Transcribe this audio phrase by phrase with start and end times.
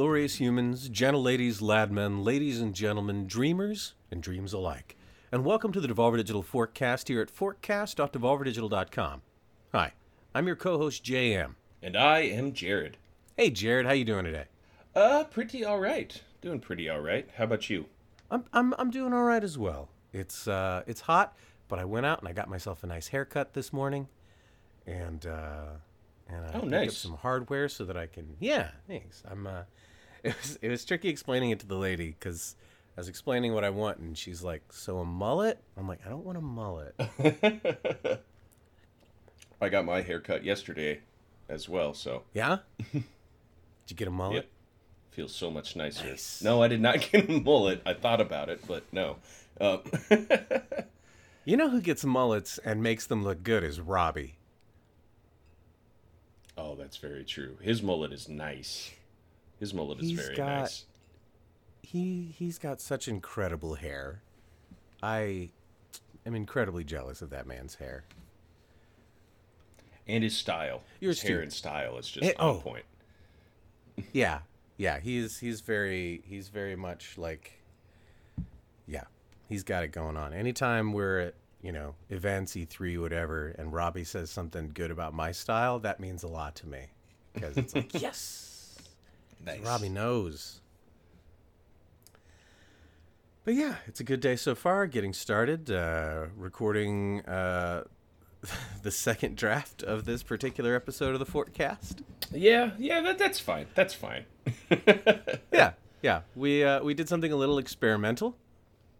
[0.00, 4.94] Glorious humans, gentle ladies, ladmen, ladies and gentlemen, dreamers and dreams alike.
[5.32, 9.22] And welcome to the Devolver Digital Forecast here at forecast.devolverdigital.com.
[9.72, 9.94] Hi,
[10.34, 11.54] I'm your co-host JM.
[11.82, 12.98] And I am Jared.
[13.38, 14.44] Hey Jared, how you doing today?
[14.94, 16.22] Uh, pretty all right.
[16.42, 17.26] Doing pretty all right.
[17.38, 17.86] How about you?
[18.30, 19.88] I'm I'm I'm doing all right as well.
[20.12, 21.34] It's uh it's hot,
[21.68, 24.08] but I went out and I got myself a nice haircut this morning,
[24.86, 25.68] and uh,
[26.28, 26.98] and I Oh, picked up nice.
[26.98, 28.36] some hardware so that I can.
[28.40, 29.22] Yeah, thanks.
[29.26, 29.46] I'm.
[29.46, 29.62] Uh,
[30.26, 32.56] it was it was tricky explaining it to the lady because
[32.96, 36.08] I was explaining what I want, and she's like, "So a mullet?" I'm like, "I
[36.08, 36.94] don't want a mullet."
[39.60, 41.00] I got my hair cut yesterday
[41.48, 42.58] as well, so yeah.
[42.92, 43.04] Did
[43.88, 44.34] you get a mullet?
[44.34, 44.46] yep.
[45.12, 46.06] Feels so much nicer.
[46.08, 46.42] Nice.
[46.42, 47.80] No, I did not get a mullet.
[47.86, 49.16] I thought about it, but no.
[49.60, 49.78] Uh,
[51.46, 54.36] You know who gets mullets and makes them look good is Robbie.
[56.58, 57.56] oh, that's very true.
[57.60, 58.90] His mullet is nice.
[59.58, 60.84] His mullet is very got- nice.
[61.82, 64.22] He he's got such incredible hair.
[65.02, 65.50] I
[66.24, 68.04] am incredibly jealous of that man's hair.
[70.08, 70.82] And his style.
[71.00, 72.58] Yours his hair and style is just Eh, on oh.
[72.60, 72.84] point.
[74.12, 74.40] Yeah,
[74.76, 75.00] yeah.
[75.00, 77.62] He's he's very he's very much like,
[78.86, 79.04] yeah,
[79.48, 80.34] he's got it going on.
[80.34, 85.32] Anytime we're at you know events, E3, whatever, and Robbie says something good about my
[85.32, 86.88] style, that means a lot to me
[87.32, 88.45] because it's like yes,
[89.44, 89.60] Nice.
[89.60, 90.60] Robbie knows.
[93.44, 94.86] But yeah, it's a good day so far.
[94.88, 97.84] Getting started, uh, recording uh,
[98.82, 102.02] the second draft of this particular episode of the Forecast.
[102.32, 103.66] Yeah, yeah, that, that's fine.
[103.74, 104.24] That's fine.
[105.52, 105.72] yeah,
[106.02, 106.22] yeah.
[106.34, 108.36] We uh, we did something a little experimental,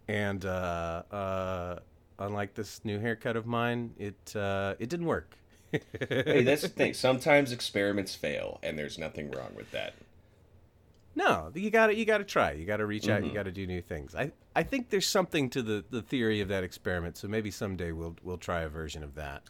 [0.07, 1.79] and uh, uh,
[2.19, 5.37] unlike this new haircut of mine, it uh, it didn't work.
[5.73, 6.95] hey, that's the thing.
[6.95, 9.95] Sometimes experiments fail, and there's nothing wrong with that.
[11.17, 12.53] No, you got to you got to try.
[12.53, 13.25] You got to reach out.
[13.25, 14.15] You got to do new things.
[14.15, 17.17] I I think there's something to the, the theory of that experiment.
[17.17, 19.43] So maybe someday we'll we'll try a version of that.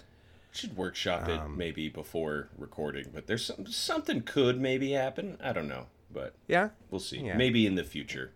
[0.52, 5.36] Should workshop it Um, maybe before recording, but there's some, something could maybe happen.
[5.42, 7.18] I don't know, but Yeah, we'll see.
[7.18, 7.36] Yeah.
[7.36, 8.30] Maybe in the future.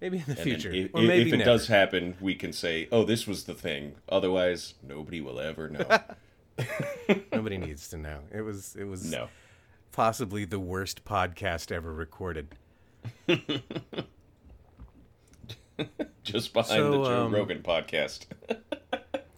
[0.00, 1.50] maybe in the And future, if, or maybe if it never.
[1.50, 5.86] does happen, we can say, "Oh, this was the thing." Otherwise, nobody will ever know.
[7.32, 8.20] Nobody needs to know.
[8.32, 9.28] It was it was no.
[9.94, 12.48] Possibly the worst podcast ever recorded.
[16.22, 18.26] Just behind So, the Joe um, Rogan podcast.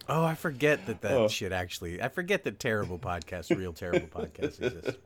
[0.09, 1.27] Oh, I forget that that Oh.
[1.27, 2.01] shit actually.
[2.01, 4.97] I forget that terrible podcasts, real terrible podcasts exist.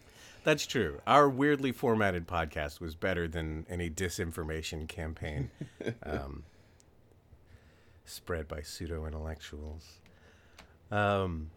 [0.42, 1.00] That's true.
[1.06, 5.52] Our weirdly formatted podcast was better than any disinformation campaign
[6.02, 6.42] um,
[8.04, 10.00] spread by pseudo intellectuals.
[10.90, 11.50] Um,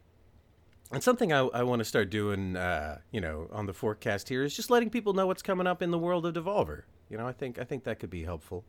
[0.91, 4.43] and something I, I want to start doing, uh, you know, on the forecast here
[4.43, 6.83] is just letting people know what's coming up in the world of Devolver.
[7.09, 8.63] You know, I think I think that could be helpful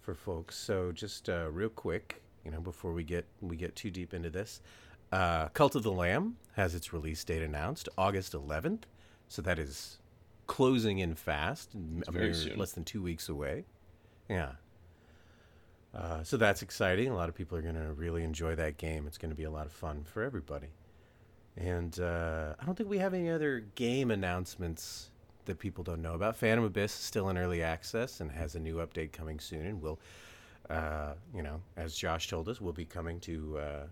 [0.00, 0.56] for folks.
[0.56, 4.30] So just uh, real quick, you know, before we get we get too deep into
[4.30, 4.60] this,
[5.12, 8.82] uh, Cult of the Lamb has its release date announced, August 11th.
[9.28, 9.98] So that is
[10.46, 12.58] closing in fast, very soon.
[12.58, 13.64] less than two weeks away.
[14.28, 14.52] Yeah.
[15.94, 17.08] Uh, so that's exciting.
[17.08, 19.06] A lot of people are going to really enjoy that game.
[19.06, 20.68] It's going to be a lot of fun for everybody.
[21.56, 25.10] And uh, I don't think we have any other game announcements
[25.44, 26.36] that people don't know about.
[26.36, 29.66] Phantom Abyss is still in early access and has a new update coming soon.
[29.66, 29.98] And will,
[30.70, 33.86] uh, you know, as Josh told us, will be coming to uh,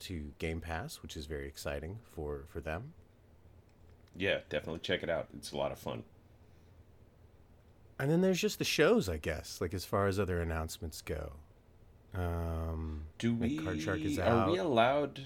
[0.00, 2.92] to Game Pass, which is very exciting for for them.
[4.14, 5.28] Yeah, definitely check it out.
[5.36, 6.02] It's a lot of fun.
[7.98, 9.60] And then there's just the shows, I guess.
[9.60, 11.32] Like as far as other announcements go.
[12.14, 15.20] Um, Do we Card Shark is are we allowed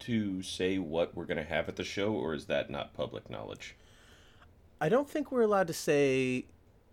[0.00, 3.30] to say what we're going to have at the show, or is that not public
[3.30, 3.76] knowledge?
[4.80, 6.46] I don't think we're allowed to say.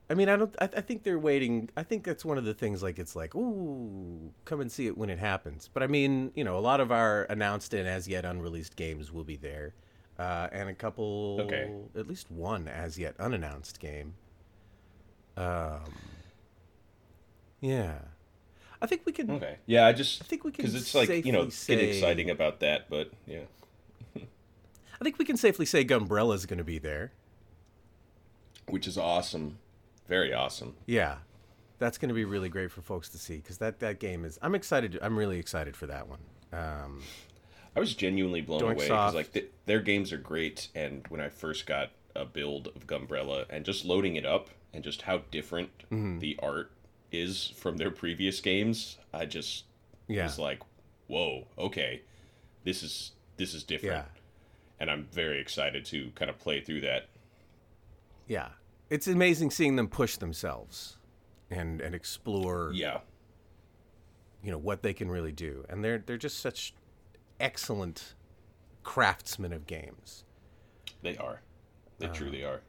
[0.10, 0.56] I mean, I don't.
[0.60, 1.70] I, I think they're waiting.
[1.78, 2.84] I think that's one of the things.
[2.84, 5.70] Like it's like, ooh, come and see it when it happens.
[5.74, 9.12] But I mean, you know, a lot of our announced and as yet unreleased games
[9.12, 9.74] will be there,
[10.20, 11.72] uh, and a couple, Okay.
[11.98, 14.14] at least one as yet unannounced game.
[15.38, 15.82] Um.
[17.62, 18.00] Yeah,
[18.82, 19.30] I think we can.
[19.32, 19.58] Okay.
[19.66, 22.60] Yeah, I just I think we can because it's like you know say- exciting about
[22.62, 23.42] that, but yeah,
[24.16, 27.12] I think we can safely say Gumbrella is going to be there.
[28.68, 29.58] which is awesome,
[30.08, 30.76] very awesome.
[30.86, 31.18] Yeah,
[31.80, 34.40] that's going to be really great for folks to see because that that game is.
[34.42, 34.98] I'm excited.
[35.02, 36.20] I'm really excited for that one.
[36.54, 37.02] Um,
[37.76, 41.30] I was genuinely blown away because like th- their games are great, and when I
[41.30, 45.70] first got a build of Gumbrella and just loading it up and just how different
[45.92, 46.20] Mm-hmm.
[46.20, 46.72] the art
[47.12, 49.66] is from their previous games, I just
[50.08, 50.62] yeah, was like,
[51.08, 52.02] whoa, okay,
[52.64, 54.22] this is this is different, yeah,
[54.80, 57.08] and I'm very excited to kind of play through that.
[58.28, 58.50] Yeah,
[58.90, 60.98] it's amazing seeing them push themselves
[61.50, 62.72] and and explore.
[62.74, 63.00] Yeah.
[64.44, 66.74] You know what they can really do, and they're they're just such
[67.40, 68.16] excellent
[68.84, 70.24] craftsmen of games.
[71.04, 71.42] They are.
[72.00, 72.62] They Uh, truly are.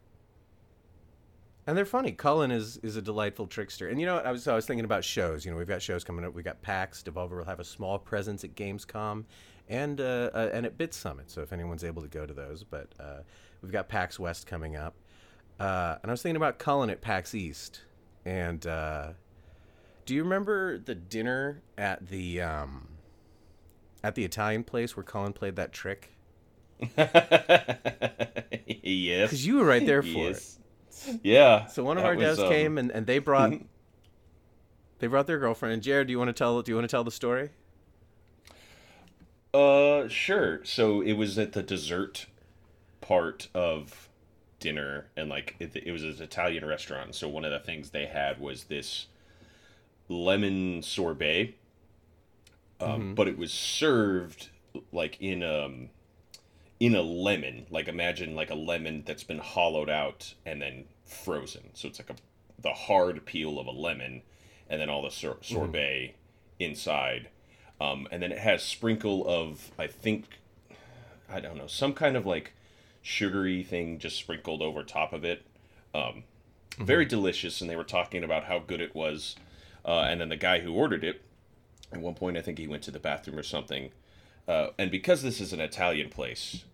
[1.66, 2.12] And they're funny.
[2.12, 3.88] Cullen is is a delightful trickster.
[3.88, 4.26] And you know what?
[4.26, 5.44] I was I was thinking about shows.
[5.44, 6.34] You know, we've got shows coming up.
[6.34, 7.02] We got PAX.
[7.02, 9.24] Devolver will have a small presence at Gamescom,
[9.68, 11.30] and uh, uh, and at Bit Summit.
[11.30, 13.18] So if anyone's able to go to those, but uh,
[13.62, 14.94] we've got PAX West coming up.
[15.60, 17.82] Uh, and I was thinking about Cullen at PAX East.
[18.24, 19.10] And uh,
[20.04, 22.88] do you remember the dinner at the um,
[24.02, 26.16] at the Italian place where Cullen played that trick?
[26.96, 27.06] yes.
[29.30, 30.44] Because you were right there for it.
[31.22, 31.66] Yeah.
[31.66, 33.54] So one of our was, devs um, came and, and they brought
[34.98, 35.74] they brought their girlfriend.
[35.74, 37.50] And Jared, do you want to tell do you want to tell the story?
[39.54, 40.64] Uh, sure.
[40.64, 42.26] So it was at the dessert
[43.00, 44.08] part of
[44.60, 47.14] dinner, and like it, it was an Italian restaurant.
[47.14, 49.06] So one of the things they had was this
[50.08, 51.54] lemon sorbet,
[52.80, 54.48] um, but it was served
[54.90, 55.90] like in um
[56.82, 57.64] in a lemon.
[57.70, 61.70] Like imagine like a lemon that's been hollowed out and then frozen.
[61.74, 62.16] So it's like a
[62.60, 64.22] the hard peel of a lemon,
[64.68, 66.16] and then all the sor- sorbet
[66.58, 67.28] inside.
[67.80, 70.24] Um, and then it has sprinkle of I think
[71.30, 72.52] I don't know some kind of like
[73.00, 75.46] sugary thing just sprinkled over top of it.
[75.94, 76.24] Um,
[76.80, 79.36] Very delicious, and they were talking about how good it was.
[79.84, 81.22] Uh, and then the guy who ordered it,
[81.92, 83.90] at one point I think he went to the bathroom or something.
[84.48, 86.64] Uh, and because this is an Italian place,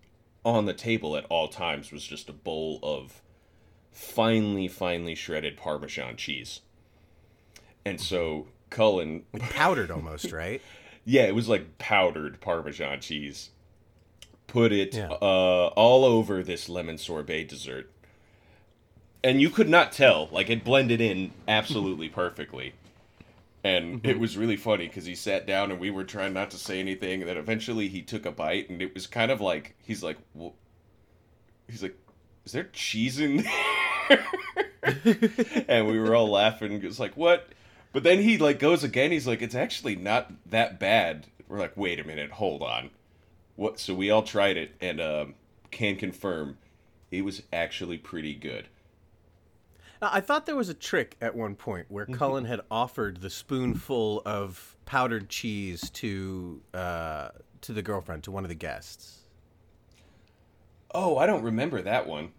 [0.45, 3.21] on the table at all times was just a bowl of
[3.91, 6.61] finely, finely shredded Parmesan cheese.
[7.85, 10.61] And so Cullen Like powdered almost, right?
[11.05, 13.49] yeah, it was like powdered Parmesan cheese.
[14.47, 15.09] Put it Yeah.
[15.11, 17.89] uh, all over this lemon sorbet dessert.
[19.23, 20.29] And you could not tell.
[20.31, 22.73] Like, it blended in absolutely perfectly.
[23.63, 26.57] And it was really funny because he sat down and we were trying not to
[26.57, 27.21] say anything.
[27.21, 30.17] And then eventually he took a bite and it was kind of like, he's like,
[30.33, 30.53] "Wha-
[31.67, 31.97] he's like,
[32.45, 34.25] is there cheese in there?
[35.67, 36.71] and we were all laughing.
[36.71, 37.49] It was like, what?
[37.91, 39.11] But then he like goes again.
[39.11, 41.27] He's like, it's actually not that bad.
[41.47, 42.91] We're like, wait a minute, hold on.
[43.55, 43.79] What?
[43.79, 45.35] So we all tried it and um,
[45.71, 46.57] can confirm
[47.11, 48.67] it was actually pretty good.
[50.01, 53.29] Now, I thought there was a trick at one point where Cullen had offered the
[53.29, 57.29] spoonful of powdered cheese to uh,
[57.61, 59.25] to the girlfriend, to one of the guests.
[60.93, 62.31] Oh, I don't remember that one.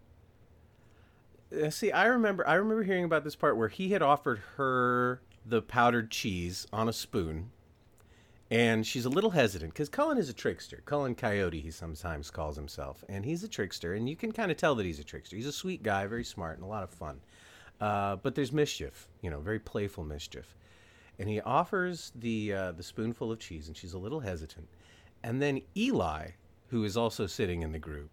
[1.53, 5.21] Uh, see, I remember I remember hearing about this part where he had offered her
[5.45, 7.51] the powdered cheese on a spoon,
[8.51, 10.83] and she's a little hesitant because Cullen is a trickster.
[10.87, 14.57] Cullen Coyote, he sometimes calls himself, and he's a trickster, and you can kind of
[14.57, 15.37] tell that he's a trickster.
[15.37, 17.21] He's a sweet guy, very smart, and a lot of fun.
[17.81, 20.55] Uh, but there's mischief, you know, very playful mischief.
[21.19, 24.69] And he offers the uh, the spoonful of cheese, and she's a little hesitant.
[25.23, 26.31] And then Eli,
[26.69, 28.11] who is also sitting in the group,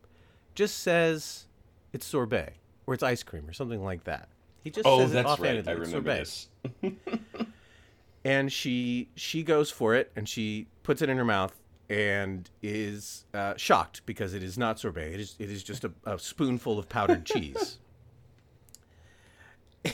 [0.55, 1.47] just says
[1.93, 2.53] it's sorbet
[2.85, 4.29] or it's ice cream or something like that.
[4.63, 5.33] He just Oh, says it that's right.
[5.57, 5.71] offhandedly.
[5.71, 6.47] I "It's remember sorbet."
[6.81, 7.27] this.
[8.25, 11.53] and she she goes for it and she puts it in her mouth
[11.89, 15.13] and is uh, shocked because it is not sorbet.
[15.13, 17.77] It is it is just a, a spoonful of powdered cheese.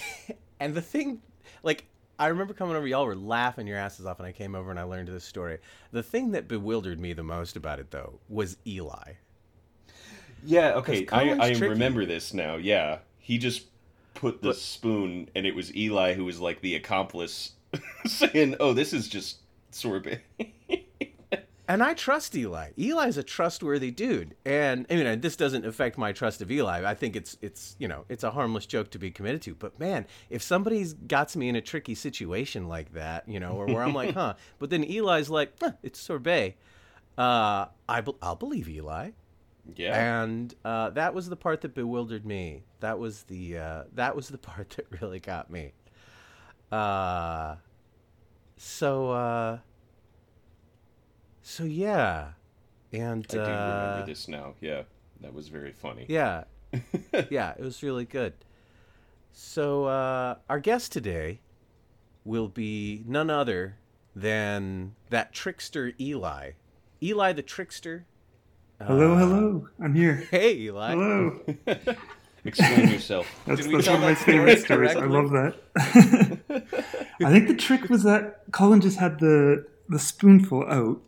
[0.60, 1.22] and the thing,
[1.64, 1.86] like
[2.20, 4.80] I remember coming over, y'all were laughing your asses off, and I came over and
[4.80, 5.58] I learned this story.
[5.92, 9.14] The thing that bewildered me the most about it, though, was Eli.
[10.46, 12.56] Yeah, okay, I, I remember this now.
[12.56, 13.00] Yeah.
[13.18, 13.66] He just
[14.14, 17.54] put the But- spoon, and it was Eli who was like the accomplice
[18.06, 19.38] saying, oh, this is just
[19.72, 20.22] sorbet.
[21.68, 22.72] And I trust Eli.
[22.78, 24.36] Eli's a trustworthy dude.
[24.46, 26.84] And I mean, this doesn't affect my trust of Eli.
[26.90, 29.56] I think it's it's you know it's a harmless joke to be committed to.
[29.56, 33.68] But man, if somebody's got me in a tricky situation like that, you know, or
[33.68, 36.56] where I'm like, huh, but then Eli's like, huh, it's sorbet.
[37.18, 39.12] Uh, I be- I'll believe Eli.
[39.76, 40.22] yeah.
[40.24, 42.64] And uh, that was the part that bewildered me.
[42.82, 45.72] That was the uh, that was the part that really got me.
[46.72, 47.56] Uh,
[48.58, 49.60] so uh,
[51.44, 52.30] so yeah,
[52.92, 54.54] and I do uh, remember this now.
[54.62, 54.84] Yeah.
[55.22, 56.06] That was very funny.
[56.10, 56.44] yeah,
[57.30, 58.34] yeah, it was really good.
[59.32, 61.40] So uh, our guest today
[62.26, 63.78] will be none other
[64.16, 66.52] than that trickster Eli,
[67.02, 68.06] Eli the trickster.
[68.82, 69.68] Hello, Uh, hello.
[69.82, 70.28] I'm here.
[70.30, 70.92] Hey Eli.
[70.92, 71.40] Hello.
[72.46, 73.26] Explain yourself.
[73.46, 74.96] That's, that's one of my that story favorite stories.
[74.98, 75.56] I love that.
[77.26, 81.02] I think the trick was that Cullen just had the the spoonful out,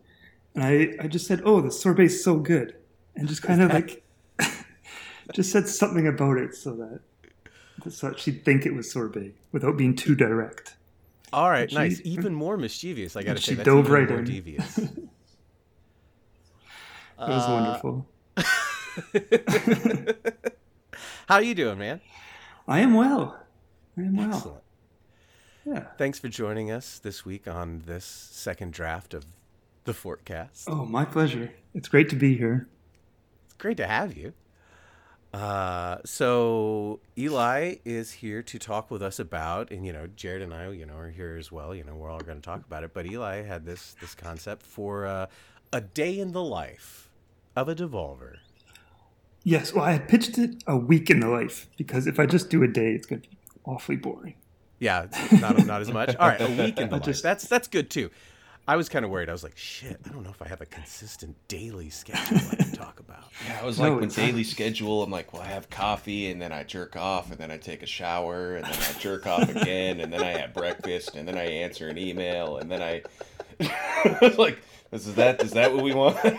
[0.55, 2.75] and I, I just said, "Oh, the sorbet's so good,"
[3.15, 4.03] and just kind of like
[5.33, 6.99] just said something about it so that
[7.91, 10.75] so that she'd think it was sorbet without being too direct.
[11.33, 12.01] All right, She- nice.
[12.03, 13.15] Even more mischievous.
[13.15, 14.25] I got to say she that's dove even right more in.
[14.25, 14.79] devious.
[17.17, 18.05] It was Uh, wonderful.
[21.27, 22.01] How you doing, man?
[22.67, 23.39] I am well.
[23.97, 24.35] I am well.
[24.35, 24.61] Excellent.
[25.65, 25.85] Yeah.
[25.97, 29.25] Thanks for joining us this week on this second draft of
[29.85, 30.65] the Fortcast.
[30.67, 31.51] Oh, my pleasure.
[31.73, 32.67] It's great to be here.
[33.45, 34.33] It's great to have you.
[35.33, 40.53] Uh, so Eli is here to talk with us about, and you know, Jared and
[40.53, 41.75] I, you know, are here as well.
[41.75, 42.93] You know, we're all going to talk about it.
[42.93, 45.25] But Eli had this this concept for uh,
[45.73, 47.09] a day in the life
[47.55, 48.37] of a devolver.
[49.43, 52.49] Yes, well, I had pitched it a week in the life because if I just
[52.49, 54.35] do a day, it's going to be awfully boring.
[54.79, 56.15] Yeah, not not as much.
[56.15, 57.03] All right, a week in the life.
[57.03, 58.09] just- That's that's good too.
[58.67, 59.29] I was kind of worried.
[59.29, 62.55] I was like, shit, I don't know if I have a consistent daily schedule I
[62.55, 63.23] can talk about.
[63.47, 64.31] Yeah, I was No, like, with exactly.
[64.31, 67.51] daily schedule, I'm like, well, I have coffee, and then I jerk off, and then
[67.51, 71.15] I take a shower, and then I jerk off again, and then I have breakfast,
[71.15, 73.03] and then I answer an email, and then I.
[73.59, 74.57] I was like,
[74.93, 76.17] is that is that what we want?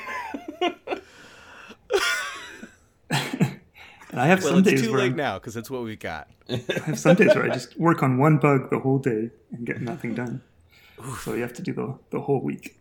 [4.13, 5.83] And I have Well, some it's days too where late I'm- now because that's what
[5.83, 6.29] we've got.
[6.49, 9.67] I have some days where I just work on one bug the whole day and
[9.67, 10.41] get nothing done.
[11.21, 12.79] So you have to do the, the whole week.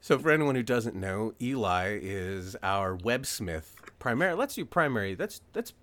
[0.00, 3.66] So, for anyone who doesn't know, Eli is our websmith.
[3.98, 4.34] Primary.
[4.34, 5.14] Let's do primary.
[5.14, 5.74] That's that's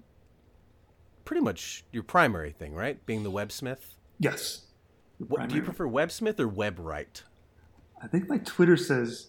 [1.23, 3.05] pretty much your primary thing, right?
[3.05, 3.93] Being the websmith.
[4.19, 4.65] Yes.
[5.19, 7.23] What, do you prefer websmith or webwrite?
[8.01, 9.27] I think my Twitter says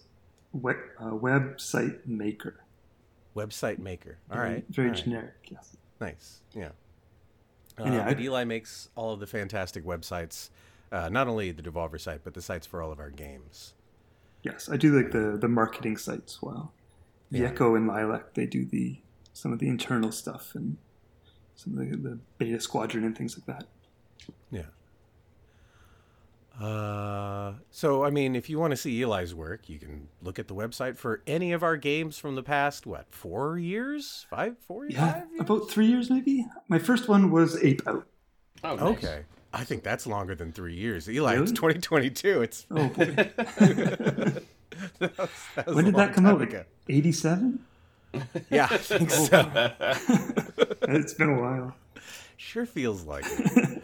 [0.53, 2.63] web, uh, website maker.
[3.35, 4.17] Website maker.
[4.31, 4.65] All right.
[4.69, 5.03] Very all right.
[5.03, 5.33] generic.
[5.49, 5.77] Yes.
[5.99, 6.41] Nice.
[6.55, 6.69] Yeah.
[7.79, 10.49] Uh, yeah, but I- Eli makes all of the fantastic websites,
[10.91, 13.73] uh, not only the Devolver site, but the sites for all of our games.
[14.43, 14.69] Yes.
[14.71, 16.41] I do like the, the marketing sites.
[16.41, 16.73] Well,
[17.29, 17.47] Yeah.
[17.47, 18.97] Echo and Lilac, they do the
[19.33, 20.77] some of the internal stuff and
[21.55, 23.67] some of the, the beta squadron and things like that.
[24.51, 24.63] Yeah.
[26.59, 30.47] Uh, so I mean, if you want to see Eli's work, you can look at
[30.47, 32.85] the website for any of our games from the past.
[32.85, 34.25] What four years?
[34.29, 34.57] Five?
[34.67, 34.87] Four?
[34.87, 35.41] Yeah, Five years?
[35.41, 36.45] about three years maybe.
[36.67, 38.05] My first one was Ape Out.
[38.63, 38.97] Oh, nice.
[38.97, 41.09] Okay, I think that's longer than three years.
[41.09, 42.41] Eli, it's 2022.
[42.41, 44.43] It's Oh boy, that
[44.99, 46.39] was, that was when did that come out?
[46.39, 47.59] Like eighty-seven.
[48.49, 49.71] Yeah, I think so.
[50.93, 51.75] It's been a while.
[52.37, 53.83] Sure feels like it.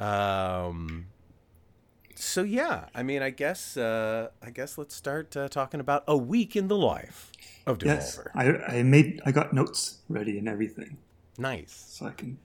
[0.00, 1.06] um.
[2.14, 6.16] So yeah, I mean, I guess uh, I guess let's start uh, talking about a
[6.16, 7.30] week in the life
[7.66, 8.30] of Yes, Devolver.
[8.34, 10.98] I, I made I got notes ready and everything,
[11.38, 11.84] Nice.
[11.88, 12.38] so I can.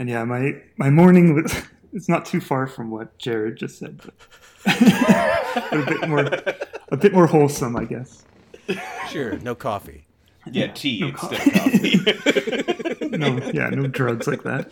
[0.00, 1.54] And yeah, my my morning was
[1.92, 4.14] it's not too far from what Jared just said, but
[5.72, 6.20] a bit more
[6.90, 8.24] a bit more wholesome, I guess.
[9.10, 10.06] Sure, no coffee.
[10.50, 11.98] Yeah, tea No instead of coffee.
[13.18, 14.70] No, yeah, no drugs like that.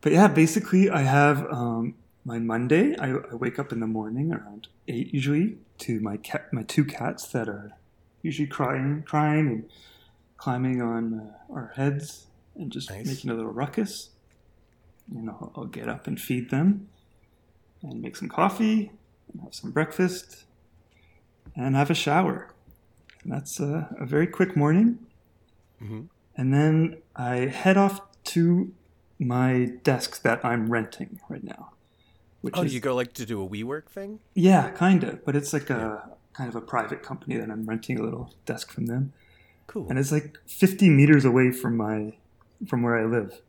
[0.00, 2.96] but yeah, basically, I have um, my Monday.
[2.96, 6.86] I, I wake up in the morning around eight usually to my cat, my two
[6.86, 7.72] cats that are
[8.22, 9.68] usually crying, crying and
[10.46, 13.06] climbing on uh, our heads and just Nice.
[13.06, 14.10] making a little ruckus.
[15.14, 16.88] And I'll, I'll get up and feed them,
[17.82, 18.90] and make some coffee,
[19.32, 20.44] and have some breakfast,
[21.54, 22.50] and have a shower.
[23.22, 24.98] And that's a, a very quick morning.
[25.80, 26.08] Mhm.
[26.36, 28.00] And then I head off
[28.34, 28.72] to
[29.20, 31.72] my desk that I'm renting right now.
[32.40, 34.18] Which Oh, is, you go like to do a WeWork thing?
[34.34, 35.24] Yeah, kind of.
[35.24, 38.72] But it's like a kind of a private company that I'm renting a little desk
[38.72, 39.12] from them.
[39.66, 39.86] Cool.
[39.88, 42.14] And it's like 50 meters away from my
[42.66, 43.40] from where I live.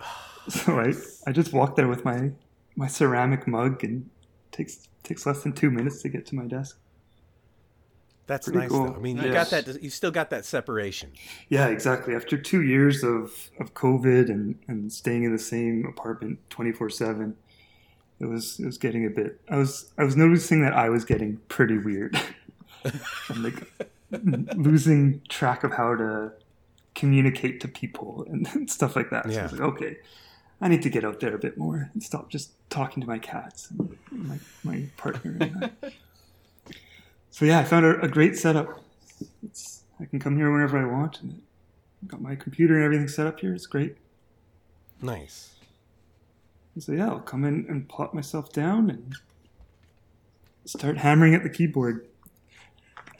[0.48, 0.94] So I,
[1.26, 2.30] I just walk there with my
[2.74, 4.08] my ceramic mug and
[4.50, 6.78] takes takes less than two minutes to get to my desk.
[8.26, 8.86] That's pretty nice cool.
[8.86, 8.94] though.
[8.94, 9.50] I mean, you Yes.
[9.50, 9.82] got that.
[9.82, 11.10] You still got that separation.
[11.50, 12.14] Yeah, exactly.
[12.14, 16.88] After two years of, of COVID and, and staying in the same apartment twenty four
[16.88, 17.36] seven,
[18.18, 19.40] it was it was getting a bit.
[19.50, 22.18] I was I was noticing that I was getting pretty weird.
[23.36, 23.68] Like
[24.10, 26.32] losing track of how to
[26.94, 29.24] communicate to people and stuff like that.
[29.24, 29.42] So I Yeah.
[29.44, 29.96] was like, okay,
[30.60, 33.18] I need to get out there a bit more and stop just talking to my
[33.18, 35.36] cats and my my partner.
[35.40, 35.70] And
[37.30, 38.80] So yeah, I found a, a great setup.
[39.44, 41.40] It's I can come here whenever I want, and
[42.02, 43.54] I've got my computer and everything set up here.
[43.54, 43.96] It's great.
[45.02, 45.54] Nice.
[46.78, 49.14] So yeah, I'll come in and plot myself down and
[50.64, 52.06] start hammering at the keyboard.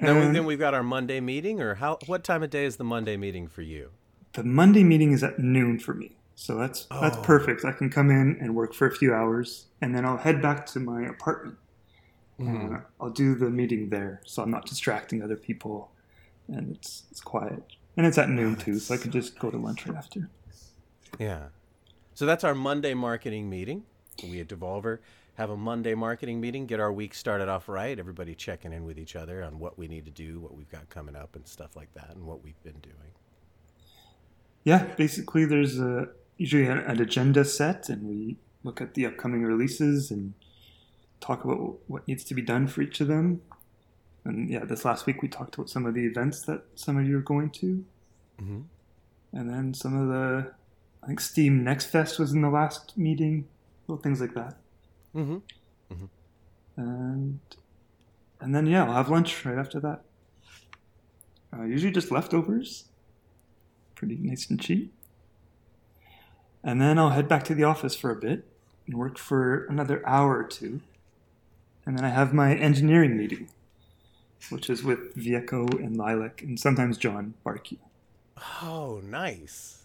[0.00, 1.98] Then, we, then we've got our Monday meeting, or how?
[2.06, 3.90] What time of day is the Monday meeting for you?
[4.34, 7.22] the Monday meeting is at noon for me, so that's that's Oh.
[7.22, 7.64] perfect.
[7.64, 10.66] I can come in and work for a few hours, and then I'll head back
[10.66, 11.56] to my apartment.
[12.38, 12.74] Mm-hmm.
[12.74, 15.90] And I'll do the meeting there, so I'm not distracting other people.
[16.46, 17.62] and it's it's quiet,
[17.96, 20.28] and it's at noon too, so I could just go to lunch right after.
[21.18, 21.48] Yeah.
[22.14, 23.84] So that's our Monday marketing meeting.
[24.22, 24.98] We at Devolver
[25.38, 27.96] have a Monday marketing meeting, get our week started off right.
[27.96, 30.90] Everybody checking in with each other on what we need to do, what we've got
[30.90, 33.12] coming up, and stuff like that, and what we've been doing.
[34.64, 40.10] Yeah, basically, there's a usually an, agenda set, and we look at the upcoming releases
[40.10, 40.34] and
[41.20, 43.40] talk about what needs to be done for each of them.
[44.24, 47.06] And yeah, this last week we talked about some of the events that some of
[47.06, 47.84] you are going to,
[48.42, 48.60] Mm-hmm.
[49.32, 50.52] and then some of the,
[51.02, 53.46] I think Steam Next Fest was in the last meeting,
[53.86, 54.56] little things like that.
[55.18, 56.04] Mm-hmm.
[56.76, 57.40] and
[58.40, 60.02] and then yeah, I'll have lunch right after that.
[61.52, 62.84] Uh, usually just leftovers,
[63.94, 64.92] pretty nice and cheap.
[66.62, 68.44] And then I'll head back to the office for a bit
[68.86, 70.80] and work for another hour or two.
[71.86, 73.48] And then I have my engineering meeting,
[74.50, 77.78] which is with Vieco and Lilac and sometimes John Barkey.
[78.62, 79.84] Oh, nice.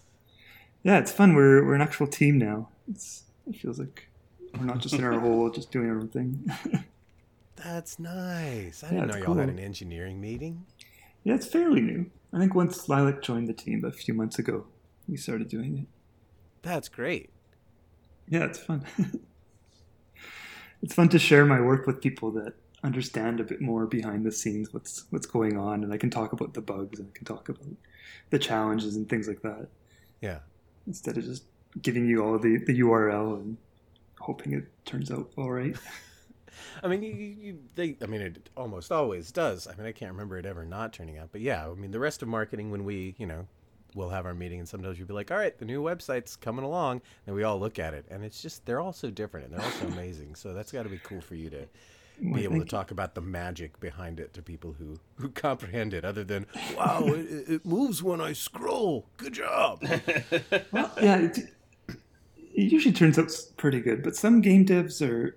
[0.82, 1.34] Yeah, it's fun.
[1.34, 2.68] We're we're an actual team now.
[2.88, 4.08] It's it feels like
[4.58, 6.50] we're not just in our hole, just doing our own thing.
[7.56, 8.82] That's nice.
[8.82, 10.64] I Yeah, didn't know y'all had an engineering meeting.
[11.22, 12.10] Yeah, it's fairly new.
[12.32, 14.66] I think once Lilac joined the team a few months ago,
[15.08, 15.86] we started doing it.
[16.62, 17.30] That's great.
[18.28, 18.84] Yeah, it's fun.
[20.82, 24.32] it's fun to share my work with people that understand a bit more behind the
[24.32, 27.24] scenes what's what's going on and I can talk about the bugs and I can
[27.24, 27.64] talk about
[28.28, 29.68] the challenges and things like that
[30.20, 30.40] Yeah.
[30.86, 31.44] instead of just
[31.80, 33.56] giving you all the, the URL and
[34.24, 35.76] hoping it turns out all right.
[36.82, 37.96] I mean, you, you, they.
[38.02, 39.66] I mean, it almost always does.
[39.66, 41.30] I mean, I can't remember it ever not turning out.
[41.32, 43.46] But yeah, I mean, the rest of marketing, when we, you know,
[43.94, 46.64] we'll have our meeting, and sometimes you'll be like, "All right, the new website's coming
[46.64, 49.54] along," and we all look at it, and it's just they're all so different and
[49.54, 50.36] they're all so amazing.
[50.36, 51.66] So that's got to be cool for you to
[52.22, 52.64] Well, be able to you.
[52.64, 57.02] talk about the magic behind it to people who who comprehend it, other than "Wow,
[57.08, 59.82] it, it moves when I scroll." Good job.
[60.72, 61.38] Well, yeah, it,
[62.54, 65.36] it usually turns out pretty good, but some game devs are,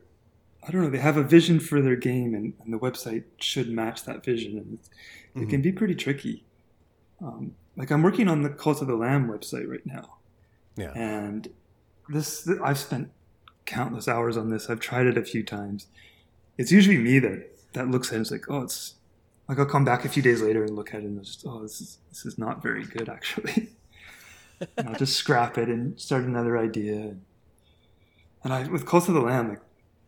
[0.67, 3.69] I don't know, they have a vision for their game, and, and the website should
[3.69, 4.89] match that vision, and it's,
[5.35, 6.43] it can be pretty tricky.
[7.21, 10.17] Um, like I'm working on the Cult of the Lamb website right now,
[10.75, 10.91] Yeah.
[10.95, 11.47] and
[12.09, 13.11] this I've spent
[13.65, 14.69] countless hours on this.
[14.69, 15.87] I've tried it a few times.
[16.57, 18.95] It's usually me that that looks at it and is like, oh, it's
[19.47, 21.45] like I'll come back a few days later and look at it and it's just,
[21.47, 23.69] oh, this is this is not very good actually.
[24.59, 27.15] and I'll just scrap it and start another idea.
[28.43, 29.61] And I with Cult of the Lamb, like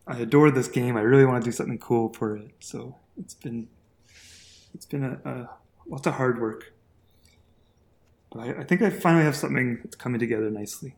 [0.08, 0.98] I adore this game.
[0.98, 2.52] I really want to do something cool for it.
[2.60, 3.68] So it's been
[4.74, 5.50] it's been a, a
[5.88, 6.74] lots of hard work.
[8.32, 10.96] But I, I think I finally have something that's coming together nicely.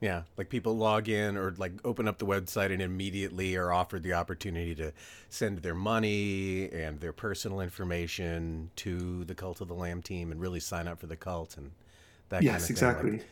[0.00, 4.04] Yeah, like people log in or like open up the website and immediately are offered
[4.04, 4.92] the opportunity to
[5.28, 10.40] send their money and their personal information to the Cult of the Lamb team and
[10.40, 11.72] really sign up for the cult and
[12.30, 13.10] that yes, kind of exactly.
[13.12, 13.26] Like,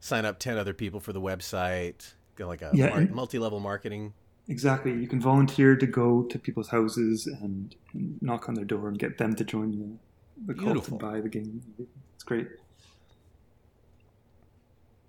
[0.00, 4.12] sign up 10 other people for the website, like a Yeah, mar- and- multi-level marketing.
[4.48, 4.92] Exactly.
[4.92, 8.96] You can volunteer to go to people's houses and, and knock on their door and
[8.98, 9.98] get them to join
[10.46, 10.92] the, Beautiful.
[10.94, 11.62] and buy the game.
[12.14, 12.46] It's great.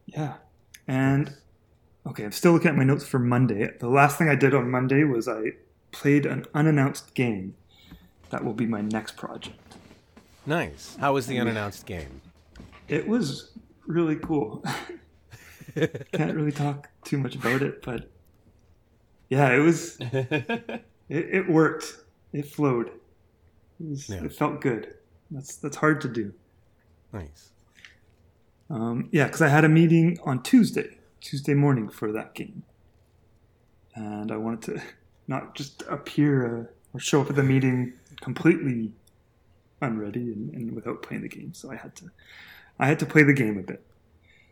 [0.07, 0.35] Yeah.
[0.87, 1.35] And
[2.07, 3.69] okay, I'm still looking at my notes for Monday.
[3.79, 5.51] The last thing I did on Monday was I
[5.91, 7.55] played an unannounced game.
[8.29, 9.75] That will be my next project.
[10.45, 10.95] Nice.
[10.99, 12.21] How was the unannounced game?
[12.87, 13.51] It was
[13.85, 14.63] really cool.
[16.13, 18.09] Can't really talk too much about it, but
[19.29, 21.97] yeah, it was it, it worked.
[22.33, 22.87] It flowed.
[23.79, 24.23] It, was, Yeah.
[24.23, 24.95] it felt good.
[25.29, 26.33] That's that's hard to do.
[27.13, 27.51] Nice.
[28.69, 32.63] Um, yeah, because I had a meeting on Tuesday, Tuesday morning for that game,
[33.95, 34.81] and I wanted to
[35.27, 38.91] not just appear uh, or show up at the meeting completely
[39.81, 41.53] unready and, and without playing the game.
[41.53, 42.09] So I had to,
[42.79, 43.83] I had to play the game a bit,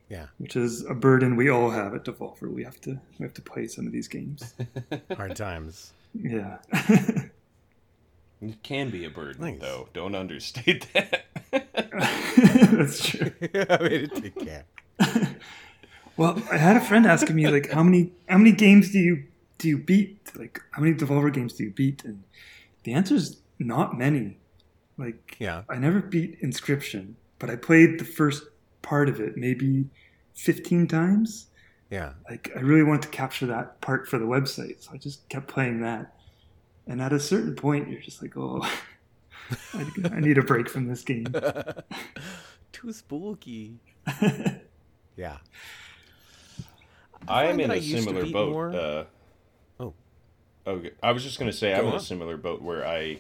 [0.10, 0.28] Yeah.
[0.38, 2.52] which is a burden we all have at Devolver.
[2.52, 4.54] We have to, we have to play some of these games.
[5.16, 5.94] Hard times.
[6.14, 6.58] yeah.
[8.42, 9.62] It can be a burden, Nice.
[9.62, 9.88] though.
[9.94, 11.26] Don't understate that.
[11.52, 13.32] That's true.
[13.42, 15.36] I mean, it, it can.
[16.18, 19.24] Well, I had a friend asking me like, how many how many games do you
[19.58, 20.32] do you beat?
[20.36, 22.04] Like, how many Devolver games do you beat?
[22.04, 22.24] And
[22.84, 24.38] the answer is not many.
[24.98, 25.64] Like, Yeah.
[25.70, 28.44] I never beat Inscription, but I played the first
[28.82, 29.86] part of it maybe
[30.34, 31.48] fifteen times.
[31.92, 32.14] Yeah.
[32.30, 35.48] Like, I really wanted to capture that part for the website, so I just kept
[35.48, 36.16] playing that.
[36.88, 38.62] And at a certain point, you're just like, oh,
[39.74, 41.28] I, I need a break from this game.
[42.72, 43.80] Too spooky.
[45.18, 45.38] Yeah.
[47.28, 48.52] I am in that I a used to similar boat.
[48.52, 49.06] more- Uh,
[49.80, 49.94] Oh.
[50.68, 50.92] Okay.
[51.02, 53.18] I was just going to say Go I'm in a similar boat where I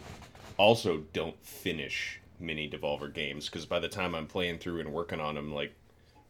[0.58, 5.20] also don't finish mini Devolver games because by the time I'm playing through and working
[5.20, 5.74] on them, like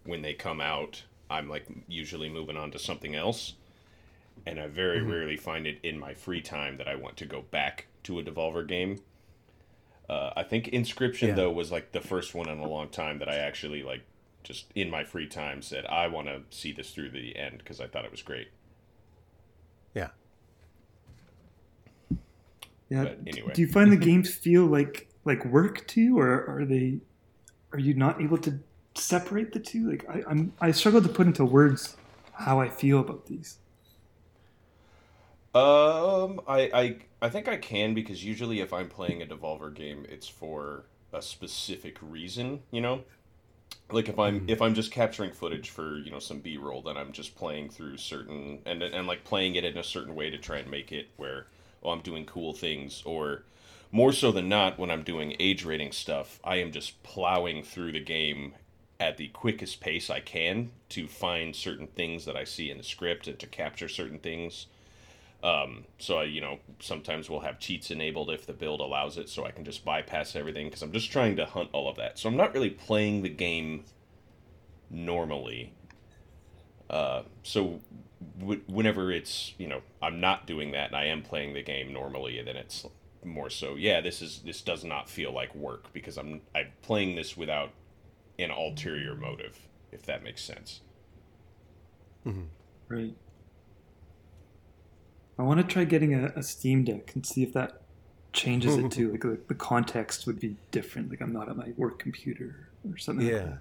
[0.06, 3.54] when they come out, I'm like usually moving on to something else,
[4.46, 5.12] and I very mm-hmm.
[5.12, 8.24] rarely find it in my free time that I want to go back to a
[8.24, 9.02] Devolver game.
[10.10, 11.36] Uh, I think Inscription yeah.
[11.36, 14.04] though was like the first one in a long time that I actually like
[14.44, 17.82] just in my free time said I want to see this through the end because
[17.82, 18.50] I thought it was great.
[19.96, 20.10] Yeah.
[22.90, 23.04] Yeah.
[23.04, 27.00] But anyway, do you find the games feel like like work to or are they?
[27.74, 28.60] Are you not able to
[28.96, 29.90] separate the two?
[29.90, 31.98] Like I, I'm, I struggle to put into words
[32.34, 33.58] how I feel about these.
[35.54, 40.06] Um, I, I, I think I can because usually if I'm playing a Devolver game,
[40.10, 40.84] it's for
[41.14, 42.62] a specific reason.
[42.72, 43.04] You know,
[43.92, 44.50] like if i'm mm.
[44.50, 47.98] if i'm just capturing footage for you know some b-roll then i'm just playing through
[47.98, 51.08] certain and and like playing it in a certain way to try and make it
[51.18, 51.48] where
[51.84, 53.44] oh i'm doing cool things or
[53.96, 57.94] more so than not when i'm doing age rating stuff i am just plowing through
[57.94, 58.54] the game
[59.00, 62.84] at the quickest pace i can to find certain things that i see in the
[62.84, 64.68] script and to capture certain things
[65.44, 69.30] um, so I, you know, sometimes we'll have cheats enabled if the build allows it,
[69.30, 72.18] so I can just bypass everything because I'm just trying to hunt all of that.
[72.18, 73.84] So I'm not really playing the game
[74.90, 75.72] normally.
[76.90, 77.80] Uh, so
[78.40, 81.94] w- whenever it's you know I'm not doing that and I am playing the game
[81.94, 82.88] normally, then it's
[83.26, 87.16] more so yeah this is this does not feel like work because I'm I'm playing
[87.16, 87.72] this without
[88.38, 89.60] an ulterior motive
[89.96, 90.82] if that makes sense.
[92.26, 92.44] Mm-hmm.
[92.90, 93.16] Right.
[95.40, 97.82] I want to try getting a, a Steam Deck and see if that
[98.34, 99.12] changes it too.
[99.12, 101.10] Like, like, the context would be different.
[101.10, 103.26] Like I'm not at my work computer or something.
[103.26, 103.38] Yeah.
[103.38, 103.54] Like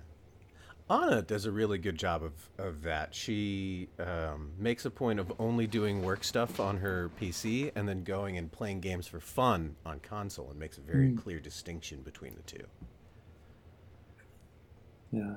[0.91, 3.15] Anna does a really good job of, of that.
[3.15, 8.05] She um, makes a point of only doing work stuff on her PC and then
[8.05, 11.19] going and playing games for fun on console and makes a very mm.
[11.23, 12.65] clear distinction between the two.
[15.11, 15.37] Yeah.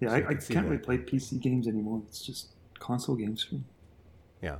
[0.00, 2.02] Yeah, so I, I can't really play PC games anymore.
[2.06, 3.64] It's just console games for me.
[4.42, 4.56] Yeah.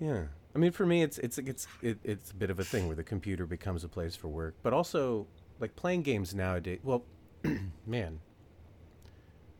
[0.00, 0.24] Yeah.
[0.54, 2.96] I mean, for me, it's it's it's it, it's a bit of a thing where
[2.96, 5.26] the computer becomes a place for work, but also
[5.60, 6.80] like playing games nowadays.
[6.82, 7.04] Well,
[7.86, 8.20] man,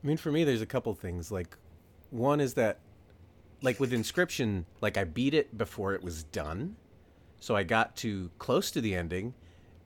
[0.03, 1.31] I mean, for me, there's a couple things.
[1.31, 1.57] Like,
[2.11, 2.81] one is that,
[3.63, 6.77] like with Inscription, like I beat it before it was done,
[7.41, 9.35] so I got to close to the ending,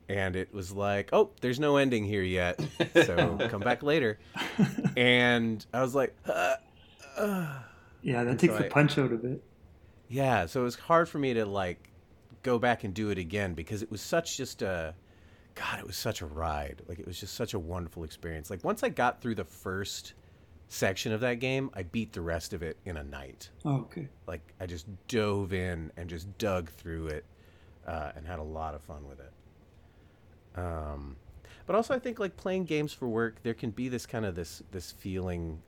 [0.09, 2.59] and it was like, oh, there's no ending here yet,
[3.05, 4.19] so come back later.
[4.95, 6.55] And I was like, uh,
[7.17, 7.59] uh.
[8.01, 9.43] yeah, that takes so the I, punch out of it.
[10.07, 11.91] Yeah, so it was hard for me to like
[12.41, 14.95] go back and do it again because it was such just a
[15.59, 16.81] god, it was such a ride.
[16.87, 18.49] Like it was just such a wonderful experience.
[18.49, 20.13] Like once I got through the first
[20.69, 23.49] section of that game, I beat the rest of it in a night.
[23.65, 24.07] Oh, okay.
[24.27, 27.25] Like I just dove in and just dug through it
[27.87, 30.59] uh, and had a lot of fun with it.
[30.59, 31.15] Um,
[31.65, 34.35] but also I think like playing games for work, there can be this kind of
[34.35, 35.61] this this feeling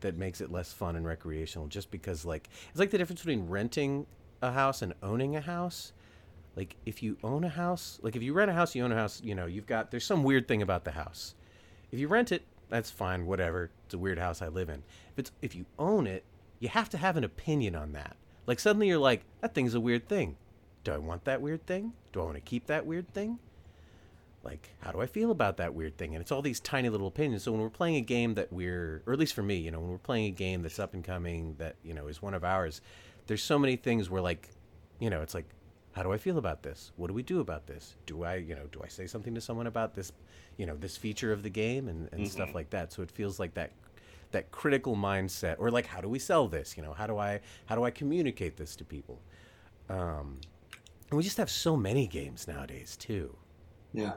[0.00, 3.48] that makes it less fun and recreational just because like it's like the difference between
[3.48, 4.06] renting
[4.40, 5.92] a house and owning a house
[6.60, 8.94] like if you own a house like if you rent a house you own a
[8.94, 11.34] house you know you've got there's some weird thing about the house.
[11.90, 13.70] If you rent it that's fine whatever.
[13.86, 14.82] It's a weird house i live in.
[15.12, 16.22] If it's if you own it
[16.58, 18.14] you have to have an opinion on that.
[18.46, 20.36] Like suddenly you're like that thing's a weird thing.
[20.84, 21.94] Do i want that weird thing?
[22.12, 23.38] Do i want to keep that weird thing?
[24.44, 26.14] Like how do i feel about that weird thing?
[26.14, 27.44] And it's all these tiny little opinions.
[27.44, 29.80] So when we're playing a game that we're or at least for me you know
[29.80, 32.44] when we're playing a game that's up and coming that you know is one of
[32.44, 32.82] ours
[33.28, 34.50] there's so many things where like
[34.98, 35.46] you know it's like
[35.92, 38.54] how do i feel about this what do we do about this do i you
[38.54, 40.12] know do i say something to someone about this
[40.56, 42.30] you know this feature of the game and, and mm-hmm.
[42.30, 43.72] stuff like that so it feels like that
[44.32, 47.40] that critical mindset or like how do we sell this you know how do i
[47.66, 49.20] how do i communicate this to people
[49.88, 50.38] um
[51.10, 53.36] and we just have so many games nowadays too
[53.92, 54.12] yeah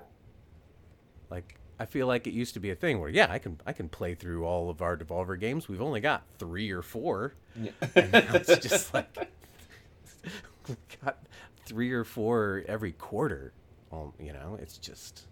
[1.31, 3.73] like I feel like it used to be a thing where yeah, I can I
[3.73, 5.67] can play through all of our Devolver games.
[5.67, 7.33] We've only got three or four.
[7.59, 7.71] Yeah.
[7.95, 9.13] and now it's just like
[11.03, 11.17] got
[11.65, 13.53] three or four every quarter.
[13.91, 15.27] Well, you know, it's just.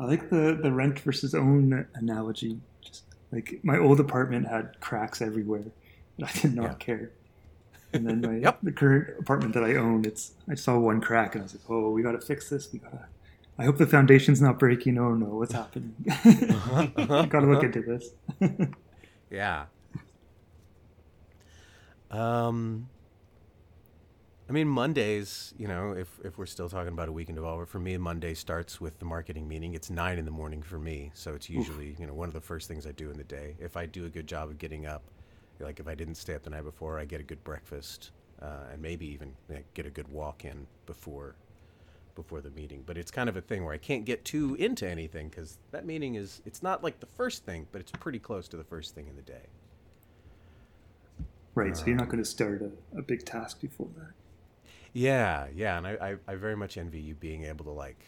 [0.00, 2.60] I like the the rent versus own analogy.
[2.80, 5.64] Just like my old apartment had cracks everywhere,
[6.18, 6.74] and I did not yeah.
[6.74, 7.10] care.
[7.92, 8.58] And then my yep.
[8.62, 11.70] the current apartment that I own, it's I saw one crack and I was like,
[11.70, 12.72] oh, we got to fix this.
[12.72, 13.06] We got to
[13.58, 14.98] I hope the foundation's not breaking.
[14.98, 15.94] Oh no, what's happening?
[16.10, 17.66] uh-huh, uh-huh, Gotta look uh-huh.
[17.66, 18.66] into this.
[19.30, 19.66] yeah.
[22.10, 22.88] Um,
[24.48, 27.78] I mean, Mondays, you know, if, if we're still talking about a weekend Devolver, for
[27.78, 29.72] me, Monday starts with the marketing meeting.
[29.72, 31.10] It's nine in the morning for me.
[31.14, 32.00] So it's usually, Oof.
[32.00, 33.56] you know, one of the first things I do in the day.
[33.58, 35.02] If I do a good job of getting up,
[35.60, 38.10] like if I didn't stay up the night before, I get a good breakfast
[38.42, 39.34] uh, and maybe even
[39.72, 41.36] get a good walk in before
[42.14, 44.88] before the meeting, but it's kind of a thing where I can't get too into
[44.88, 48.46] anything because that meeting is it's not like the first thing, but it's pretty close
[48.48, 49.46] to the first thing in the day.
[51.56, 51.76] Right.
[51.76, 54.12] So you're not going to start a, a big task before that.
[54.94, 55.92] Yeah, yeah, and I,
[56.28, 58.02] I, I very much envy you being able to like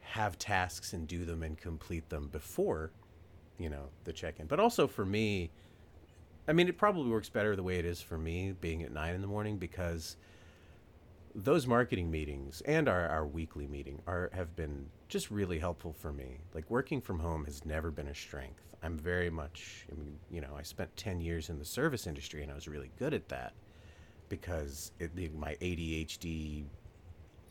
[0.00, 2.92] have tasks and do them and complete them before,
[3.58, 4.46] you know, the check-in.
[4.46, 5.50] But also for me,
[6.48, 9.14] I mean, it probably works better the way it is for me being at nine
[9.14, 10.16] in the morning because
[11.34, 16.12] those marketing meetings and our, our weekly meeting are have been just really helpful for
[16.12, 16.38] me.
[16.54, 18.62] Like working from home has never been a strength.
[18.82, 22.42] I'm very much, I mean, you know, I spent 10 years in the service industry
[22.42, 23.52] and I was really good at that
[24.30, 26.64] because it, my ADHD,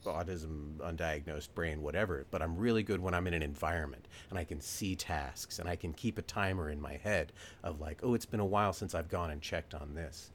[0.06, 2.26] autism, undiagnosed brain, whatever.
[2.32, 5.70] But I'm really good when I'm in an environment and I can see tasks and
[5.70, 7.32] I can keep a timer in my head
[7.63, 10.32] of like, oh, it's been a while since I've gone and checked on this.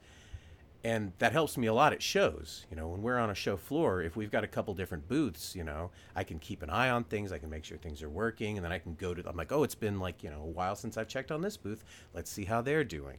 [0.85, 2.66] And that helps me a lot at shows.
[2.70, 5.57] You know, when we're on a show floor, if we've got a couple different booths,
[5.57, 7.33] you know, I can keep an eye on things.
[7.33, 8.59] I can make sure things are working.
[8.59, 10.46] And then I can go to, I'm like, oh, it's been like, you know, a
[10.46, 11.85] while since I've checked on this booth.
[12.12, 13.16] Let's see how they're doing.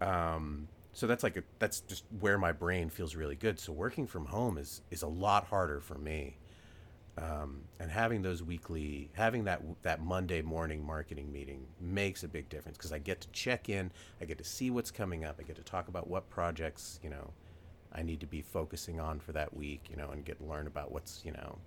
[0.00, 3.58] Um, so that's like a, that's just where my brain feels really good.
[3.58, 6.36] So working from home is is a lot harder for me.
[7.18, 12.48] Um, and having those weekly, having that that Monday morning marketing meeting makes a big
[12.48, 15.42] difference because I get to check in, I get to see what's coming up, I
[15.42, 17.30] get to talk about what projects you know
[17.92, 20.92] I need to be focusing on for that week, you know, and get learn about
[20.92, 21.58] what's you know.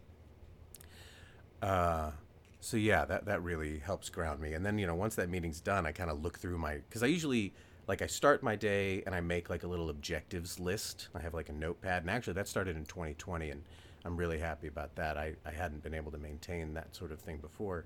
[1.62, 2.12] Uh,
[2.60, 4.54] so yeah, that that really helps ground me.
[4.54, 7.04] And then you know once that meeting's done, I kind of look through my because
[7.04, 7.54] I usually
[7.88, 11.10] like I start my day and I make like a little objectives list.
[11.14, 13.64] I have like a notepad, and actually that started in 2020, and
[14.04, 15.18] I'm really happy about that.
[15.18, 17.86] I, I hadn't been able to maintain that sort of thing before.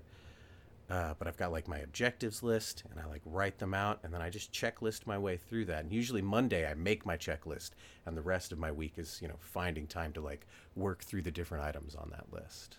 [0.90, 4.12] Uh, but I've got like my objectives list and I like write them out and
[4.12, 5.84] then I just checklist my way through that.
[5.84, 7.70] And usually Monday I make my checklist
[8.06, 11.22] and the rest of my week is, you know, finding time to like work through
[11.22, 12.78] the different items on that list.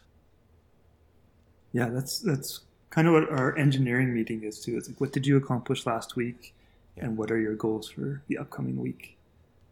[1.72, 4.76] Yeah, that's that's kind of what our engineering meeting is too.
[4.76, 6.54] It's like what did you accomplish last week?
[6.96, 7.06] Yeah.
[7.06, 9.18] and what are your goals for the upcoming week.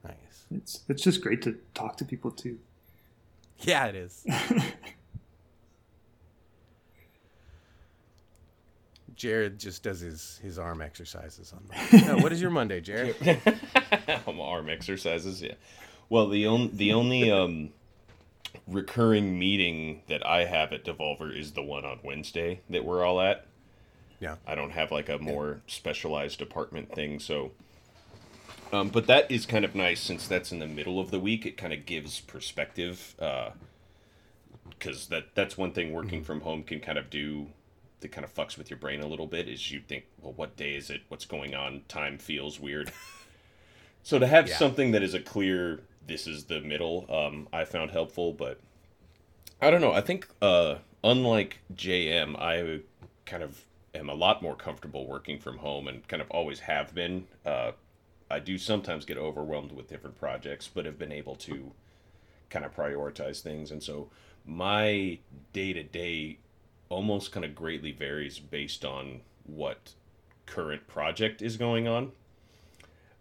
[0.04, 0.46] Nice.
[0.52, 2.60] It's it's just great to talk to people too.
[3.62, 4.26] Yeah, it is.
[9.20, 12.08] Jared just does his his arm exercises on Monday.
[12.08, 13.18] no, what is your Monday, Jared?
[14.28, 15.56] arm exercises, yeah.
[16.08, 17.72] Well, the only the only um,
[18.66, 23.20] recurring meeting that I have at Devolver is the one on Wednesday that we're all
[23.20, 23.46] at.
[24.20, 24.36] Yeah.
[24.46, 27.52] I don't have like a more specialized department thing, so.
[28.72, 31.46] Um, but that is kind of nice since that's in the middle of the week.
[31.46, 36.26] It kind of gives perspective, because uh, that that's one thing working mm-hmm.
[36.26, 37.48] from home can kind of do.
[38.02, 39.50] That kind of fucks with your brain a little bit.
[39.50, 41.02] Is you think, well, what day is it?
[41.10, 41.82] What's going on?
[41.90, 42.92] Time feels weird.
[44.04, 44.56] so to have yeah.
[44.56, 48.32] something that is a clear, this is the middle, um, I found helpful.
[48.32, 48.60] But
[49.62, 49.92] I don't know.
[49.92, 52.82] I think uh, unlike JM, I
[53.26, 53.66] kind of
[54.00, 57.28] am a lot more comfortable working from home and kind of always have been.
[57.46, 57.72] Uh,
[58.32, 61.72] I do sometimes get overwhelmed with different projects, but have been able to
[62.50, 63.72] kind of prioritize things.
[63.72, 64.10] And so
[64.46, 65.20] my
[65.54, 66.40] day to day
[66.90, 69.94] almost kind of greatly varies based on what
[70.46, 72.12] current project is going on.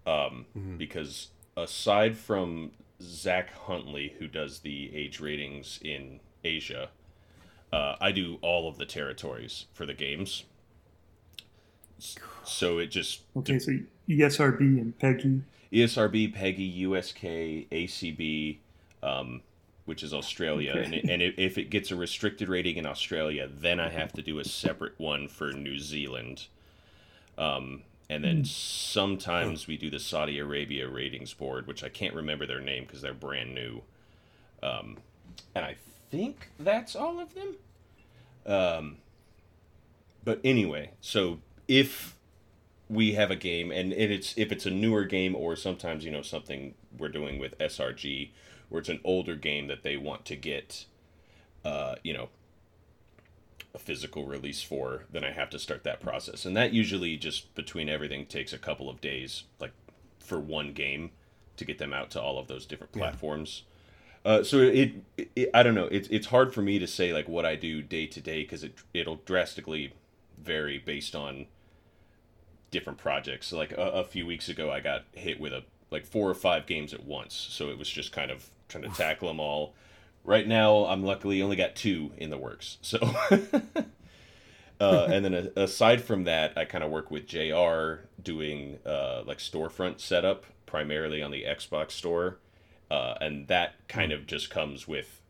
[0.07, 0.77] Um, mm-hmm.
[0.77, 2.71] Because aside from
[3.03, 6.89] Zach Huntley, who does the age ratings in Asia,
[7.73, 10.45] uh, I do all of the territories for the games.
[12.45, 13.59] So it just okay.
[13.59, 13.73] So
[14.09, 15.43] ESRB and PEGI.
[15.73, 17.21] ESRB, PEGI, USK,
[17.71, 18.57] ACB,
[19.03, 19.43] um,
[19.85, 20.85] which is Australia, okay.
[20.85, 24.13] and, it, and it, if it gets a restricted rating in Australia, then I have
[24.15, 26.47] to do a separate one for New Zealand.
[27.37, 28.47] Um, and then mm.
[28.47, 33.03] sometimes we do the Saudi Arabia ratings board, which I can't remember their name because
[33.03, 33.83] they're brand new.
[34.63, 34.97] Um,
[35.55, 35.77] and I
[36.11, 37.57] think that's all of them.
[38.47, 38.97] Um,
[40.25, 42.17] but anyway, so if
[42.89, 46.23] we have a game and it's if it's a newer game or sometimes you know
[46.23, 48.31] something we're doing with SRG
[48.69, 50.87] where it's an older game that they want to get
[51.65, 52.31] uh, you know
[53.75, 56.47] a physical release for then I have to start that process.
[56.47, 59.73] And that usually just between everything takes a couple of days like
[60.19, 61.11] for one game
[61.57, 63.65] to get them out to all of those different platforms.
[64.25, 64.33] Yeah.
[64.33, 64.93] uh, so it,
[65.37, 65.89] it, I don't know.
[65.91, 68.65] It's it's hard for me to say like what I do day to day because
[68.65, 69.93] it it'll drastically
[70.43, 71.47] vary based on
[72.71, 73.53] different projects.
[73.53, 76.67] Like a, a, few weeks ago, I got hit with a like four or five
[76.67, 79.75] games at once, so it was just kind of trying to tackle them all.
[80.25, 82.77] Right now, I'm luckily only got two in the works.
[82.83, 82.99] So,
[84.81, 88.05] uh, and then a, aside from that, I kind of work with Jr.
[88.23, 92.39] doing uh, like storefront setup primarily on the Xbox store,
[92.91, 95.23] uh, and that kind of just comes with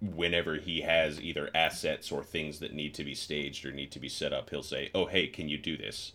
[0.00, 4.00] whenever he has either assets or things that need to be staged or need to
[4.00, 6.12] be set up, he'll say, "Oh, hey, can you do this?"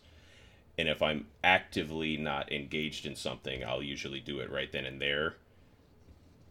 [0.78, 5.02] And if I'm actively not engaged in something, I'll usually do it right then and
[5.02, 5.36] there.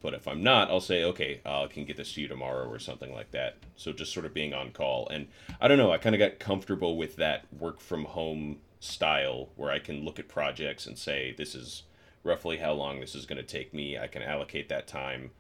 [0.02, 2.68] But if I'm not, I'll say, "Okay, uh, I can get this to you tomorrow"
[2.68, 3.56] or something like that.
[3.76, 5.08] So just sort of being on call.
[5.08, 5.28] And
[5.60, 9.70] I don't know, I kind of got comfortable with that work from home style where
[9.70, 11.84] I can look at projects and say, "This is
[12.22, 13.98] roughly how long this is going to take me.
[13.98, 15.30] I can allocate that time."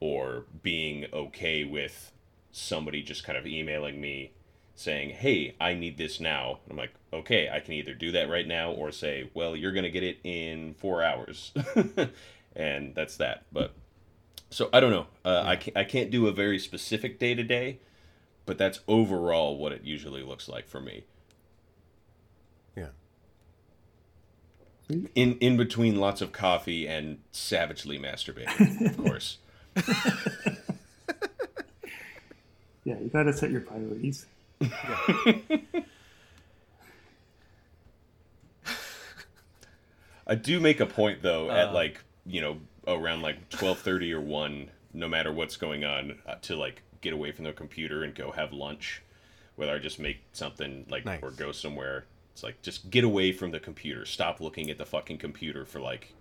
[0.00, 2.12] or being okay with
[2.52, 4.32] somebody just kind of emailing me
[4.78, 8.46] saying, "Hey, I need this now." I'm like, "Okay, I can either do that right
[8.46, 11.52] now or say, well, you're going to get it in 4 hours."
[12.56, 13.44] and that's that.
[13.52, 13.72] But
[14.50, 15.06] so I don't know.
[15.24, 17.78] Uh, I can't, I can't do a very specific day to day,
[18.46, 21.04] but that's overall what it usually looks like for me.
[22.76, 22.88] Yeah.
[25.14, 29.38] In in between lots of coffee and savagely masturbating, of course.
[32.84, 34.26] yeah, you gotta set your priorities.
[40.26, 44.20] I do make a point though at like you know around like twelve thirty or
[44.20, 48.14] one, no matter what's going on, uh, to like get away from the computer and
[48.14, 49.02] go have lunch,
[49.56, 51.20] whether I just make something like Nice.
[51.22, 52.04] or go somewhere.
[52.34, 54.04] It's like just get away from the computer.
[54.04, 56.12] Stop looking at the fucking computer for like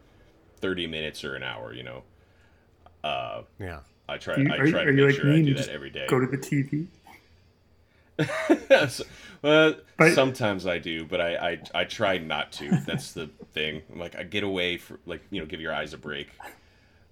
[0.61, 1.73] thirty minutes or an hour.
[1.73, 2.03] You know.
[3.03, 3.79] Uh, Yeah.
[4.09, 4.37] I try.
[4.37, 5.49] You, I are, you- try are to you make like sure me I and do
[5.49, 6.05] you that just every day.
[6.07, 6.87] go to the TV?
[8.89, 9.03] So-
[9.41, 12.69] well, But- sometimes I do, but I, I I try not to.
[12.85, 13.81] That's the thing.
[13.91, 16.29] I'm like I get away for like you know give your eyes a break,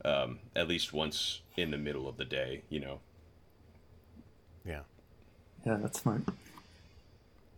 [0.04, 2.64] um, at least once in the middle of the day.
[2.70, 3.00] You know.
[4.66, 4.82] Yeah.
[5.66, 6.22] Yeah, that's smart.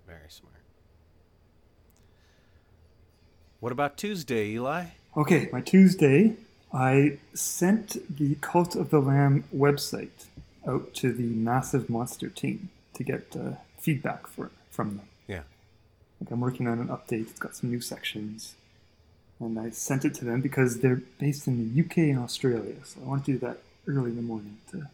[0.06, 0.54] Very smart.
[3.60, 4.86] What about Tuesday, Eli?
[5.16, 6.36] Okay, my Tuesday,
[6.72, 10.26] I sent the Cult of the Lamb website
[10.68, 15.08] out to the Massive Monster team to get uh, feedback for from them.
[15.28, 15.42] Yeah.
[16.22, 17.30] Like I'm working on an update.
[17.30, 18.54] It's got some new sections,
[19.40, 22.76] and I sent it to them because they're based in the UK and Australia.
[22.84, 23.58] So I want to do that
[23.88, 24.88] early in the morning to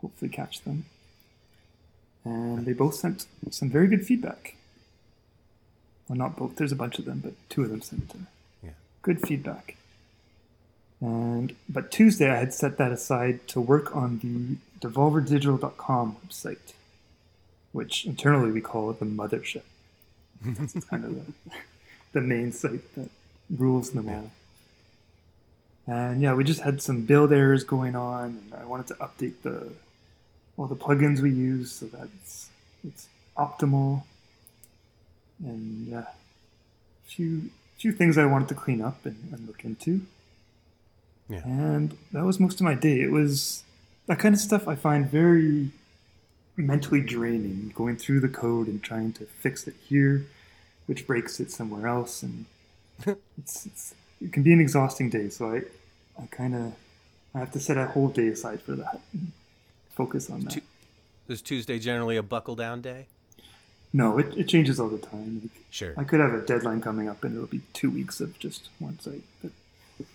[0.00, 0.84] hopefully catch them.
[2.24, 4.56] And they both sent some very good feedback.
[6.08, 6.56] Well, not both.
[6.56, 8.18] There's a bunch of them, but two of them sent uh,
[8.64, 8.70] Yeah.
[9.02, 9.76] good feedback.
[11.00, 14.56] And but Tuesday I had set that aside to work on the
[14.88, 16.72] devolverdigital.com website,
[17.76, 19.62] which internally we call it the mothership.
[20.44, 21.32] It's kind of the,
[22.14, 23.10] the main site that
[23.50, 24.30] rules them all.
[25.86, 29.42] And yeah, we just had some build errors going on, and I wanted to update
[29.42, 29.68] the
[30.56, 32.48] all the plugins we use so that it's
[32.82, 34.04] it's optimal.
[35.44, 40.00] And yeah, a few few things I wanted to clean up and, and look into.
[41.28, 41.44] Yeah.
[41.44, 43.00] And that was most of my day.
[43.02, 43.64] It was
[44.06, 45.72] that kind of stuff I find very
[46.56, 50.26] mentally draining, going through the code and trying to fix it here,
[50.86, 52.46] which breaks it somewhere else, and
[53.38, 55.28] it's, it's it can be an exhausting day.
[55.28, 55.62] So I
[56.22, 56.72] I kind of
[57.34, 59.00] I have to set a whole day aside for that.
[59.12, 59.32] And
[59.90, 60.62] focus on that.
[61.28, 63.06] Is Tuesday generally a buckle down day?
[63.92, 65.40] No, it, it changes all the time.
[65.42, 65.94] Like, Sure.
[65.96, 68.98] I could have a deadline coming up, and it'll be two weeks of just one
[69.00, 69.22] site.
[69.42, 69.52] But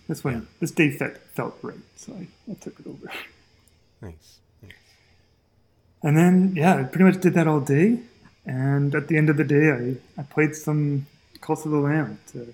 [0.08, 0.40] this one, Yeah.
[0.60, 3.10] this day felt felt right, so I, I took it over.
[4.00, 4.38] Nice.
[6.02, 8.00] And then, yeah, I pretty much did that all day.
[8.44, 11.06] And at the end of the day, I, I played some
[11.40, 12.18] Cult of the Lamb.
[12.32, 12.52] To,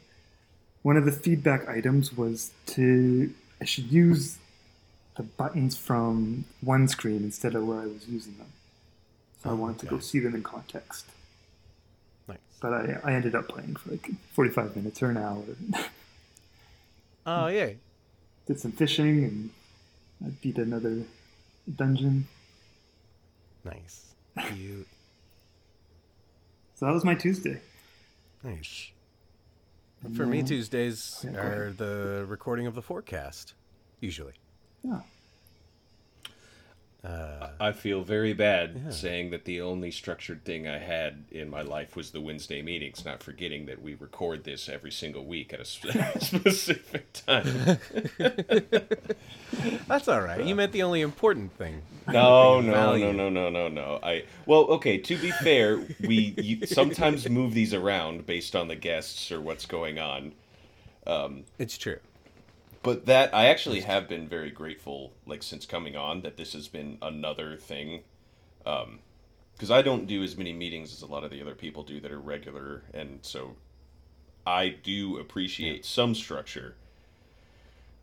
[0.82, 4.38] one of the feedback items was to I should use
[5.16, 8.53] the buttons from one screen instead of where I was using them.
[9.42, 11.07] So I Oh, wanted to go see them in context.
[12.28, 12.38] Nice.
[12.61, 15.42] But I, I ended up playing for like 45 minutes or an hour.
[17.26, 17.70] Oh, yeah.
[18.46, 19.51] Did some fishing and
[20.24, 21.03] I beat another
[21.76, 22.26] dungeon.
[23.68, 24.14] Nice.
[24.54, 24.86] Cute.
[26.74, 27.60] So that was my Tuesday.
[28.42, 28.92] Nice.
[30.14, 33.54] For me, Tuesdays Yeah, are the recording of the forecast,
[34.00, 34.34] usually.
[34.84, 35.00] Yeah.
[37.09, 38.90] Uh, I feel very bad Yeah.
[38.90, 43.04] saying that the only structured thing I had in my life was the Wednesday meetings,
[43.04, 45.64] not forgetting that we record this every single week at a
[46.20, 47.78] specific time.
[49.88, 50.44] that's all right.
[50.44, 51.82] You meant the only important thing.
[52.09, 53.98] No, no, no, no, no, no, no.
[54.02, 54.96] I well, okay.
[54.96, 59.66] To be fair, we you, sometimes move these around based on the guests or what's
[59.66, 60.32] going on.
[61.59, 61.98] It's true.
[62.83, 66.68] But that I actually have been very grateful, like since coming on, that this has
[66.68, 68.03] been another thing.
[68.64, 72.01] Because I don't do as many meetings as a lot of the other people do
[72.01, 73.57] that are regular, and so
[74.47, 76.76] I do appreciate some structure.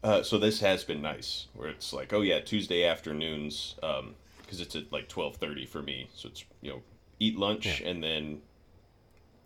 [0.03, 4.15] Uh, so this has been nice, where it's like, oh yeah, Tuesday afternoons, because um,
[4.49, 6.09] it's at like twelve thirty for me.
[6.13, 6.81] So it's you know
[7.19, 7.89] eat lunch Yeah.
[7.89, 8.41] and then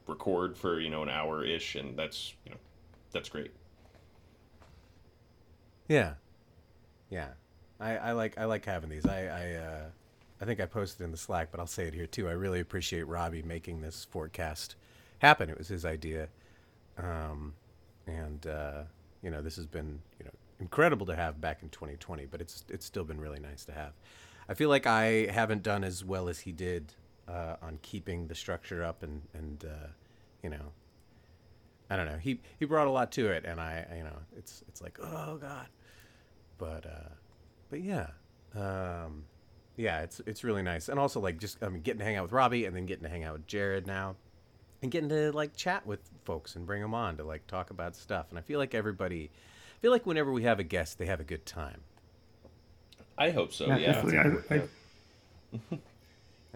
[0.07, 2.57] record for you know an hour ish, and that's you know
[3.11, 3.51] that's great.
[5.89, 6.13] Yeah,
[7.09, 7.29] yeah.
[7.79, 9.05] I, I like I like having these.
[9.05, 9.83] I I, uh,
[10.39, 12.29] I think I posted in the Slack, but I'll say it here too.
[12.29, 14.75] I really appreciate Robbie making this forecast
[15.17, 15.49] happen.
[15.49, 16.27] It was his idea,
[16.97, 17.55] um,
[18.05, 18.83] and uh,
[19.23, 22.27] you know this has been you know incredible to have back in 2020.
[22.27, 23.93] But it's it's still been really nice to have.
[24.47, 26.93] I feel like I haven't done as well as he did
[27.27, 29.87] uh, on keeping the structure up and and uh,
[30.43, 30.71] you know
[31.89, 32.17] I don't know.
[32.17, 35.37] He he brought a lot to it, and I you know it's it's like oh
[35.37, 35.67] god,
[36.59, 37.09] but uh,
[37.69, 38.07] but yeah,
[38.55, 39.25] um,
[39.77, 42.23] yeah, it's it's really nice, and also like just I mean getting to hang out
[42.23, 44.15] with Robbie, and then getting to hang out with Jared now,
[44.83, 47.95] and getting to like chat with folks and bring them on to like talk about
[47.95, 49.31] stuff, and I feel like everybody,
[49.77, 51.81] I feel like whenever we have a guest, they have a good time.
[53.17, 53.65] I hope so.
[53.67, 54.61] Yeah, Yeah, definitely.
[55.53, 55.79] I, I,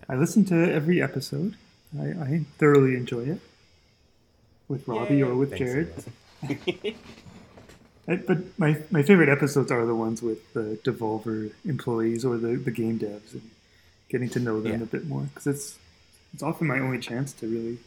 [0.10, 1.56] I listen to every episode.
[2.00, 3.40] I, I thoroughly enjoy it
[4.68, 5.94] with Robbie or with Thanks,
[6.42, 6.96] Jared.
[8.06, 12.72] But my, my favorite episodes are the ones with the Devolver employees or the, the
[12.72, 13.50] game devs and
[14.10, 14.84] getting to know them Yeah.
[14.84, 15.80] a bit more because it's
[16.34, 17.78] it's often my only chance to really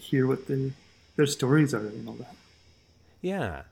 [0.00, 0.70] hear what their
[1.16, 2.34] their stories are and all that.
[3.20, 3.62] Yeah.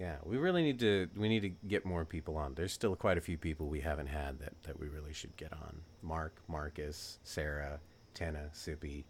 [0.00, 2.54] Yeah, we really need to we need to get more people on.
[2.54, 5.52] There's still quite a few people we haven't had that, that we really should get
[5.52, 5.82] on.
[6.02, 7.78] Mark, Marcus, Sarah,
[8.14, 9.04] Tenna, Sippy.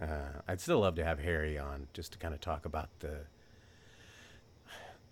[0.00, 3.18] Uh, I'd still love to have Harry on just to kind of talk about the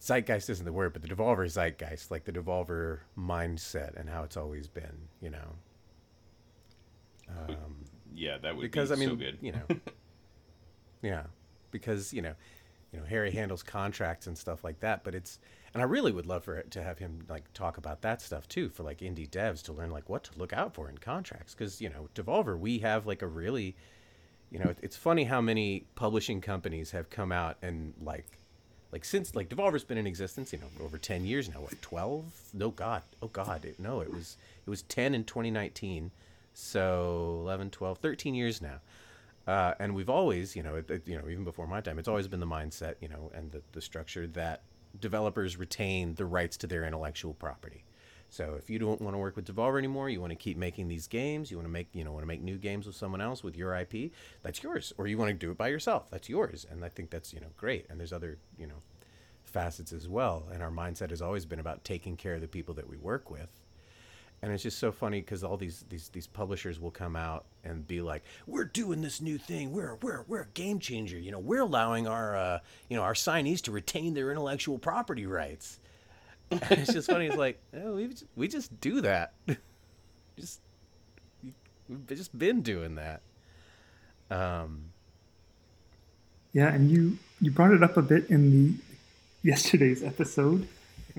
[0.03, 4.37] zeitgeist isn't the word, but the Devolver zeitgeist, like the Devolver mindset and how it's
[4.37, 5.57] always been, you know.
[7.29, 7.85] Um,
[8.15, 9.39] yeah, that would because be I mean, so good.
[9.41, 9.63] you know,
[11.03, 11.23] yeah,
[11.71, 12.35] because you know,
[12.93, 15.05] you know, Harry handles contracts and stuff like that.
[15.05, 15.39] But it's,
[15.73, 18.49] and I really would love for it to have him like talk about that stuff
[18.49, 21.55] too for like indie devs to learn like what to look out for in contracts.
[21.55, 23.77] Because you know, Devolver, we have like a really,
[24.51, 28.27] you know, it's funny how many publishing companies have come out and like.
[28.93, 31.61] Like since like Devolver's been in existence, you know, over ten years now.
[31.63, 32.25] What twelve?
[32.53, 34.37] No, God, oh God, it, no, it was
[34.67, 36.11] it was ten in 2019,
[36.55, 38.81] so 11, 12, 13 years now.
[39.47, 42.07] Uh, and we've always, you know, it, it- you know, even before my time, it's
[42.09, 44.63] always been the mindset, you know, and the, the structure that
[45.01, 47.83] developers retain the rights to their intellectual property.
[48.33, 50.89] So if you don't want to work with Devolver anymore, you want to keep making
[50.89, 53.21] these games, you want to make, you know, want to make new games with someone
[53.21, 54.11] else with your IP,
[54.43, 54.91] that's yours.
[54.97, 56.67] Or you want to do it by yourself, that's yours.
[56.71, 57.85] And I think that's, you know, great.
[57.91, 58.81] And there's other, you know,
[59.45, 60.45] facets as well.
[60.51, 63.31] And our mindset has always been about taking care of the people that we work
[63.31, 63.61] with
[64.43, 67.87] and it's just so funny because all these, these these publishers will come out and
[67.87, 69.71] be like, "We're doing this new thing.
[69.71, 71.17] We're we're we're a game changer.
[71.17, 72.59] You know, we're allowing our uh,
[72.89, 75.79] you know our signees to retain their intellectual property rights."
[76.71, 77.27] It's just funny.
[77.27, 79.33] It's like, oh, we just, we just do that.
[80.39, 80.61] just
[81.89, 83.23] we've just been doing that.
[84.31, 84.87] Um,
[86.53, 88.75] Yeah, and you you brought it up a bit in the
[89.43, 90.69] yesterday's episode.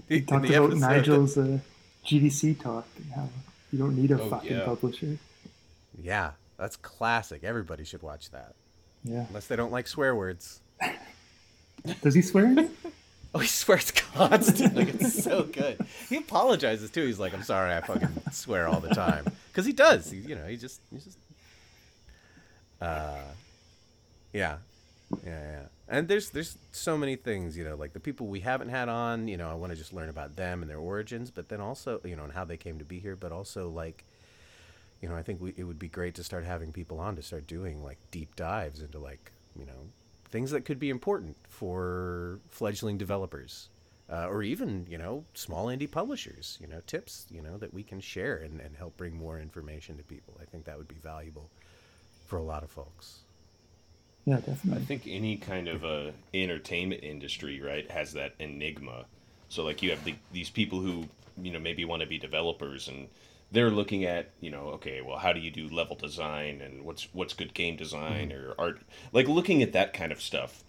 [0.10, 1.60] You talked about episode Nigel's uh,
[2.04, 3.30] GDC talk and how
[3.72, 4.66] you don't need a Oh, fucking yeah.
[4.66, 5.20] publisher.
[6.02, 7.44] yeah, that's classic.
[7.44, 8.56] Everybody should watch that,
[9.04, 9.26] Yeah.
[9.28, 10.62] unless they don't like swear words.
[12.02, 12.72] Does he swear in it?
[13.36, 14.84] Oh, he swears constantly.
[14.90, 15.84] it's so good.
[16.08, 17.04] He apologizes too.
[17.08, 20.12] He's like, "I'm sorry, I fucking swear all the time," because he does.
[20.12, 21.18] He, you know, he just, he just,
[22.80, 23.22] uh,
[24.34, 24.58] yeah,
[25.26, 25.62] yeah, yeah.
[25.90, 29.28] And there's, there's so many things, you know, like the people we haven't had on.
[29.28, 32.02] You know, I want to just learn about them and their origins, but then also,
[32.04, 34.04] you know, and how they came to be here, but also like.
[35.02, 37.22] You know, I think we, it would be great to start having people on to
[37.22, 39.90] start doing like deep dives into like, you know,
[40.34, 43.70] things that could be important for fledgling developers
[44.12, 47.84] uh, or even you know small indie publishers you know tips you know that we
[47.84, 50.96] can share and, and help bring more information to people i think that would be
[51.04, 51.52] valuable
[52.26, 53.20] for a lot of folks
[54.26, 54.82] Yeah, definitely.
[54.82, 59.06] I think any kind of a entertainment industry, right, has that enigma.
[59.50, 61.06] So like you have the, these people who
[61.42, 63.08] you know maybe want to be developers and
[63.54, 67.08] they're looking at you know okay well how do you do level design and what's
[67.14, 68.82] what's good game design or art?
[69.14, 70.64] Like looking at that kind of stuff.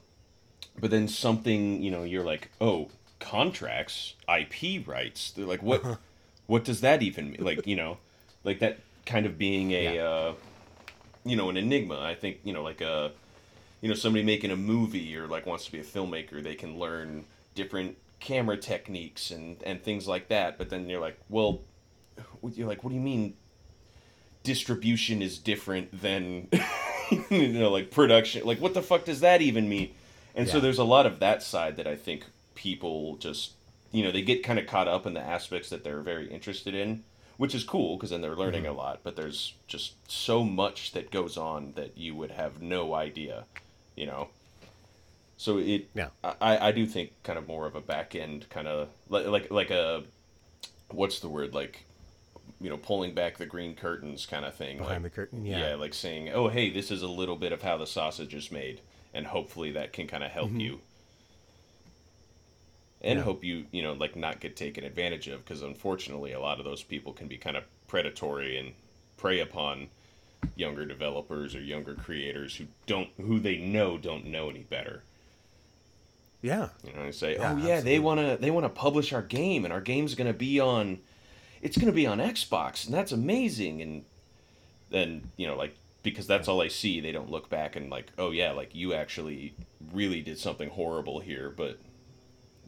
[0.79, 5.31] But then something you know you're like oh contracts ip rights.
[5.33, 5.99] They're like what
[6.47, 7.43] what does that even mean?
[7.43, 7.99] Like you know
[8.45, 10.03] like that kind of being a Yeah.
[10.03, 10.35] uh,
[11.25, 11.99] you know an enigma.
[12.01, 13.13] I think you know like a
[13.81, 16.79] you know somebody making a movie or like wants to be a filmmaker they can
[16.79, 17.25] learn
[17.55, 20.59] different camera techniques and and things like that.
[20.59, 21.61] But then you're like well
[22.53, 23.35] you're like what do you mean
[24.43, 26.49] distribution is different than
[27.31, 28.45] you know like production?
[28.45, 29.91] Like what the fuck does that even mean?
[30.37, 33.53] And so there's a lot of that side that i think people just
[33.93, 36.75] you know they get kind of caught up in the aspects that they're very interested
[36.75, 37.05] in
[37.37, 38.73] which is cool because then they're learning mm-hmm.
[38.73, 42.95] a lot but there's just so much that goes on that you would have no
[42.95, 43.45] idea
[43.97, 44.29] you know?
[45.37, 46.09] So it yeah.
[46.23, 49.51] I i do think kind of more of a back end kind of like like
[49.51, 50.05] like a
[50.91, 51.85] what's the word like
[52.65, 55.59] you know pulling back the green curtains kind of thing behind like, the curtain yeah
[55.59, 58.51] yeah like saying oh hey this is a little bit of how the sausage is
[58.51, 58.81] made
[59.13, 60.61] and hopefully that can kind of help mm-hmm.
[60.61, 60.81] you
[63.03, 63.25] and yeah.
[63.25, 66.65] hope you you know like not get taken advantage of because unfortunately a lot of
[66.65, 68.73] those people can be kind of predatory and
[69.19, 69.89] prey upon
[70.57, 75.03] younger developers or younger creators who don't who they know don't know any better
[76.41, 77.91] yeah you know and say yeah, oh yeah absolutely.
[77.91, 80.59] they want to they want to publish our game and our game's going to be
[80.59, 80.99] on
[81.65, 84.05] it's going to be on xbox and that's amazing and
[84.91, 88.13] then you know like because that's all i see they don't look back and like
[88.19, 89.55] oh yeah like you actually
[89.93, 91.79] really did something horrible here but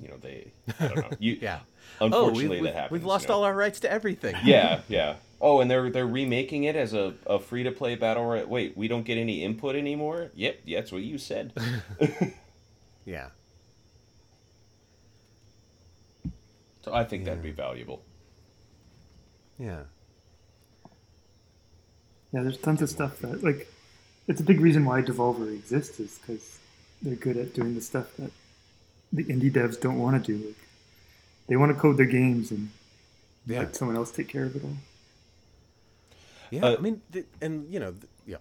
[0.00, 1.16] you know they I don't know.
[1.18, 1.60] You, yeah.
[2.00, 2.90] Oh, unfortunately, oh, we, that happens.
[2.90, 3.34] We've lost you know?
[3.36, 4.34] all our rights to everything.
[4.44, 5.14] yeah, yeah.
[5.40, 8.48] Oh, and they're they're remaking it as a, a free to play battle royale.
[8.48, 10.32] Wait, we don't get any input anymore.
[10.34, 11.52] Yep, yeah, that's what you said.
[13.04, 13.28] yeah.
[16.82, 17.30] So I think yeah.
[17.30, 18.02] that'd be valuable.
[19.58, 19.80] Yeah.
[22.32, 23.72] Yeah, there's tons of stuff that like.
[24.28, 26.58] It's a big reason why Devolver exists is because
[27.00, 28.32] they're good at doing the stuff that
[29.12, 30.46] the indie devs don't want to do.
[30.46, 30.56] Like,
[31.46, 32.70] they want to code their games and
[33.46, 33.60] yeah.
[33.60, 34.76] let someone else take care of it all.
[36.50, 38.36] Yeah, uh, I mean, the, and you know, the, yeah.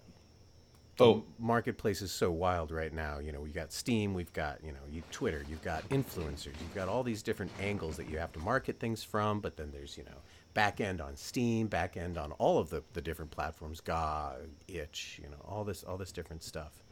[1.00, 3.20] Oh, marketplace is so wild right now.
[3.20, 6.74] You know, we got Steam, we've got you know, you Twitter, you've got influencers, you've
[6.74, 9.40] got all these different angles that you have to market things from.
[9.40, 10.18] But then there's you know,
[10.56, 15.20] back end on Steam, back end on all of the the different platforms, GOG, Itch,
[15.22, 16.84] you know, all this all this different stuff,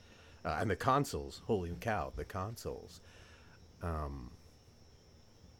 [0.45, 1.41] uh, and the consoles.
[1.47, 3.01] Holy cow, the consoles.
[3.81, 4.29] Um,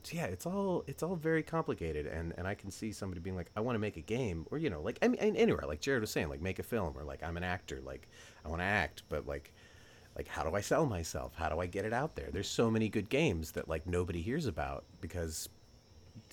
[0.03, 3.35] so yeah, it's all it's all very complicated, and and I can see somebody being
[3.35, 5.79] like, I want to make a game, or you know, like I mean, anywhere, like
[5.79, 8.07] Jared was saying, like make a film, or like I'm an actor, like
[8.45, 9.53] I want to act, but like
[10.17, 11.33] like how do I sell myself?
[11.35, 12.29] How do I get it out there?
[12.31, 15.49] There's so many good games that like nobody hears about because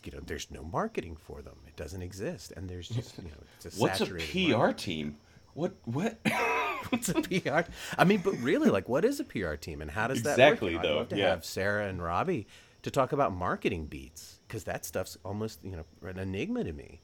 [0.04, 1.56] you know there's no marketing for them.
[1.66, 4.78] It doesn't exist, and there's just you know it's a what's a PR market.
[4.78, 5.16] team?
[5.54, 6.18] What what?
[6.90, 7.70] what's a PR?
[7.98, 10.74] I mean, but really, like, what is a PR team, and how does that exactly
[10.74, 10.82] work?
[10.82, 10.92] though?
[10.92, 11.30] I'd love to yeah.
[11.30, 12.46] have Sarah and Robbie
[12.82, 17.00] to talk about marketing beats because that stuff's almost you know an enigma to me.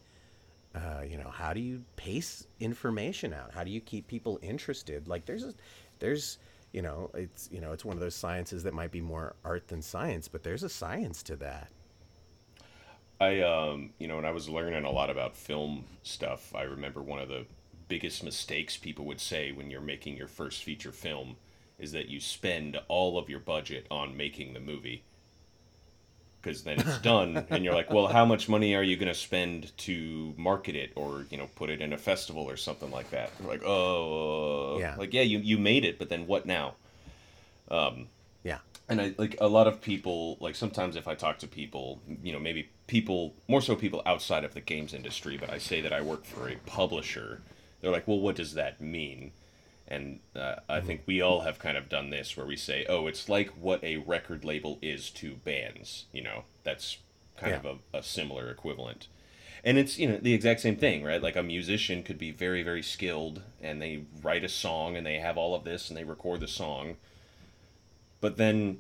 [0.75, 3.51] Uh, you know, how do you pace information out?
[3.55, 5.09] How do you keep people interested?
[5.09, 5.55] Like, there's a,
[6.01, 6.39] there's
[6.73, 9.69] you know, it's you know, it's one of those sciences that might be more art
[9.69, 11.71] than science, but there's a science to that.
[13.21, 17.03] I um, you know, when I was learning a lot about film stuff, I remember
[17.03, 17.47] one of the
[17.89, 21.37] biggest mistakes people would say when you're making your first feature film
[21.79, 25.03] is that you spend all of your budget on making the movie.
[26.43, 29.19] Because then it's done and you're like well how much money are you going to
[29.19, 33.11] spend to market it or you know put it in a festival or something like
[33.11, 33.31] that?
[33.41, 34.95] You're like oh yeah.
[34.97, 36.75] like yeah you, you made it but then what now?
[37.71, 38.09] Um,
[38.89, 42.33] and i like a lot of people like sometimes if i talk to people you
[42.33, 45.93] know maybe people more so people outside of the games industry but i say that
[45.93, 47.41] i work for a publisher
[47.81, 49.33] they're like, well, what does that mean?
[49.89, 53.07] And uh, I think we all have kind of done this where we say, oh,
[53.07, 56.07] it's like what a record label is to bands.
[56.13, 56.99] You know, that's
[57.37, 57.71] kind yeah.
[57.71, 59.07] of a, a similar equivalent.
[59.63, 61.23] And it's, you know, the exact same thing, right?
[61.23, 65.19] Like a musician could be very, very skilled and they write a song and they
[65.19, 66.97] have all of this and they record the song.
[68.27, 68.79] But then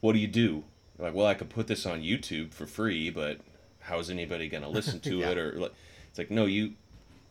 [0.00, 0.62] what do you do?
[0.96, 3.40] You're like, well, I could put this on YouTube for free, but
[3.80, 5.30] how is anybody going to listen to yeah.
[5.30, 5.36] it?
[5.36, 5.74] Or like,
[6.08, 6.74] it's like, no, you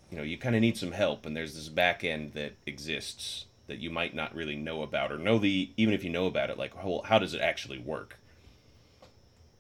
[0.10, 3.46] you know you kind of need some help and there's this back end that exists
[3.68, 6.50] that you might not really know about or know the even if you know about
[6.50, 8.20] it like well, how does it actually work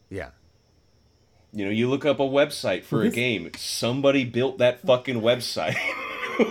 [0.10, 0.32] yeah
[1.54, 5.78] you know you look up a website for a game somebody built that fucking website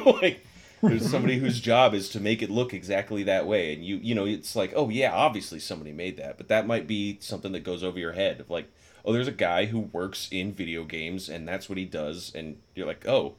[0.23, 0.47] like
[0.83, 4.15] there's somebody whose job is to make it look exactly that way and you you
[4.15, 7.65] know it's like oh yeah obviously somebody made that but that might be something that
[7.65, 8.71] goes over your head of like
[9.05, 12.57] oh there's a guy who works in video games and that's what he does and
[12.75, 13.35] you're like oh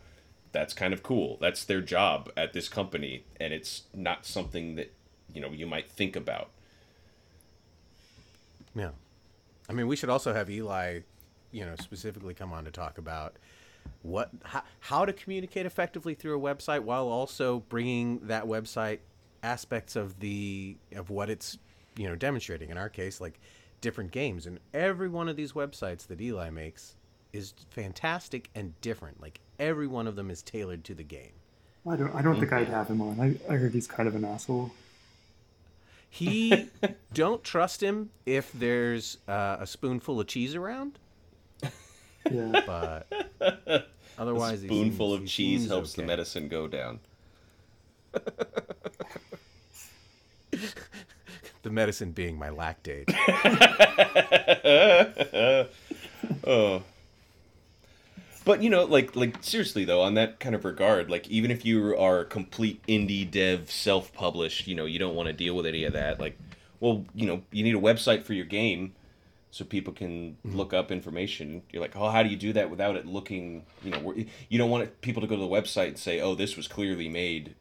[0.52, 1.38] that's kind of cool.
[1.40, 4.94] That's their job at this company, and it's not something that
[5.34, 6.50] you know you might think about.
[8.76, 8.92] Yeah,
[9.70, 11.00] I mean, we should also have Eli,
[11.52, 13.36] you know, specifically come on to talk about
[14.02, 19.00] what how, how to communicate effectively through a website while also bringing that website
[19.44, 21.58] aspects of the of what it's
[21.98, 22.70] you know demonstrating.
[22.70, 23.40] In our case, like
[23.82, 26.96] different games, and every one of these websites that Eli makes
[27.34, 29.22] is fantastic and different.
[29.22, 31.34] Like every one of them is tailored to the game.
[31.90, 32.14] I don't.
[32.14, 33.20] I don't think I'd have him on.
[33.20, 34.72] I, I heard he's kind of an asshole.
[36.10, 36.70] He
[37.14, 41.00] don't trust him if there's uh, a spoonful of cheese around,
[42.30, 42.62] Yeah.
[42.66, 47.00] but otherwise, a spoonful seems- of he cheese seems helps the medicine go down.
[51.64, 53.14] The medicine being my Lactaid.
[56.48, 56.82] oh.
[58.44, 61.64] But you know, like like seriously though, on that kind of regard, like even if
[61.64, 65.68] you are a complete indie dev, self-published, you know, you don't want to deal with
[65.68, 66.20] any of that.
[66.20, 66.36] Like,
[66.80, 68.94] well, you know, you need a website for your game,
[69.52, 71.62] so people can look up information.
[71.72, 73.66] You're like, oh, how do you do that without it looking?
[73.84, 74.16] You know,
[74.50, 76.68] you don't want it, people to go to the website and say, oh, this was
[76.68, 77.56] clearly made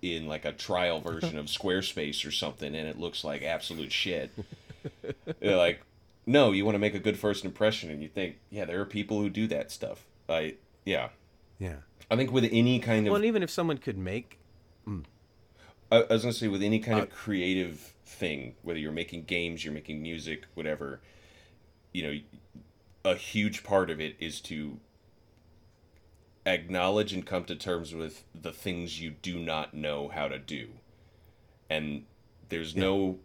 [0.00, 4.30] in like a trial version of Squarespace or something, and it looks like absolute shit.
[5.40, 5.80] They're like,
[6.26, 8.84] no, you want to make a good first impression, and you think, yeah, there are
[8.84, 10.04] people who do that stuff.
[10.28, 11.08] I, yeah,
[11.58, 11.76] Yeah.
[12.10, 14.38] I think with any kind of, Well, even if someone could make,
[15.90, 19.24] I, I was gonna say with any kind Uh, of creative thing, whether you're making
[19.24, 21.00] games, you're making music, whatever,
[21.92, 22.20] you know,
[23.04, 24.78] a huge part of it is to
[26.46, 30.70] acknowledge and come to terms with the things you do not know how to do,
[31.68, 32.04] and
[32.48, 33.18] there's no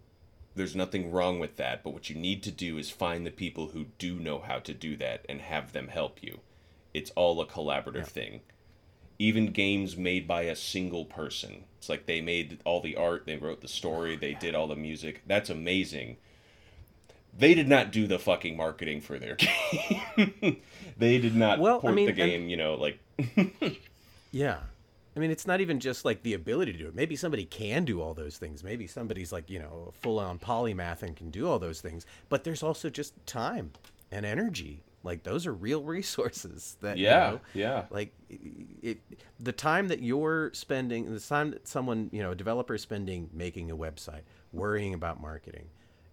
[0.54, 3.68] there's nothing wrong with that but what you need to do is find the people
[3.68, 6.40] who do know how to do that and have them help you.
[6.92, 8.40] It's all a collaborative thing.
[9.20, 13.36] Even games made by a single person it's like they made all the art they
[13.36, 16.16] wrote the story oh, they did all the music that's amazing
[17.38, 19.36] they did not do the fucking marketing for their
[20.16, 20.60] game
[20.98, 22.98] they did not Well, I port mean, the and- game you know like
[24.30, 24.58] yeah.
[25.16, 26.94] I mean, it's not even just like the ability to do it.
[26.94, 28.62] Maybe somebody can do all those things.
[28.62, 32.06] Maybe somebody's like, you know, full on polymath and can do all those things.
[32.28, 33.72] But there's also just time
[34.12, 34.84] and energy.
[35.02, 38.12] Like those are real resources that, you yeah know, yeah like
[38.82, 38.98] it,
[39.40, 43.30] the time that you're spending the time that someone you know a developer is spending
[43.32, 44.22] making a website
[44.52, 45.66] worrying about marketing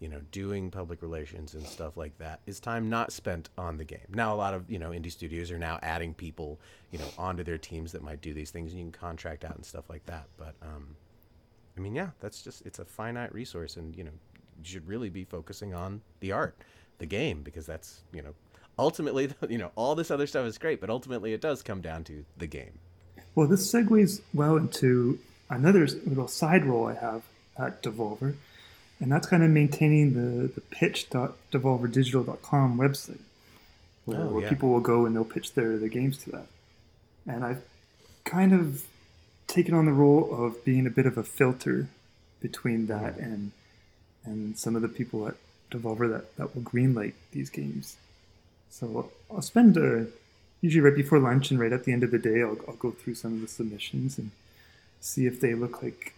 [0.05, 3.83] you know doing public relations and stuff like that is time not spent on the
[3.83, 4.05] game.
[4.13, 6.59] Now a lot of you know indie studios are now adding people
[6.91, 9.55] you know onto their teams that might do these things and you can contract out
[9.55, 10.27] and stuff like that.
[10.37, 10.95] But um
[11.75, 14.11] i mean yeah that's just it's a finite resource and you know
[14.59, 16.55] you should really be focusing on the art
[16.99, 18.33] the game because that's you know
[18.77, 22.03] ultimately you know all this other stuff is great but ultimately it does come down
[22.03, 22.77] to the game.
[23.33, 25.17] Well, this segues well into
[25.49, 27.23] another little side role I have
[27.57, 28.35] at Devolver,
[28.99, 33.19] and that's kind of maintaining the, the pitch.devolverdigital.com website,
[34.05, 34.49] where, Oh, where yeah.
[34.49, 36.47] people will go and they'll pitch their, their games to that.
[37.27, 37.61] And I've
[38.23, 38.85] kind of
[39.47, 41.87] taken on the role of being a bit of a filter
[42.41, 43.51] between that and
[44.23, 45.35] and some of the people at
[45.69, 47.95] Devolver that, that will greenlight these games.
[48.71, 50.05] So I'll spend uh,
[50.61, 52.89] usually right before lunch and right at the end of the day, I'll, I'll go
[52.89, 54.31] through some of the submissions and
[54.99, 56.14] see if they look like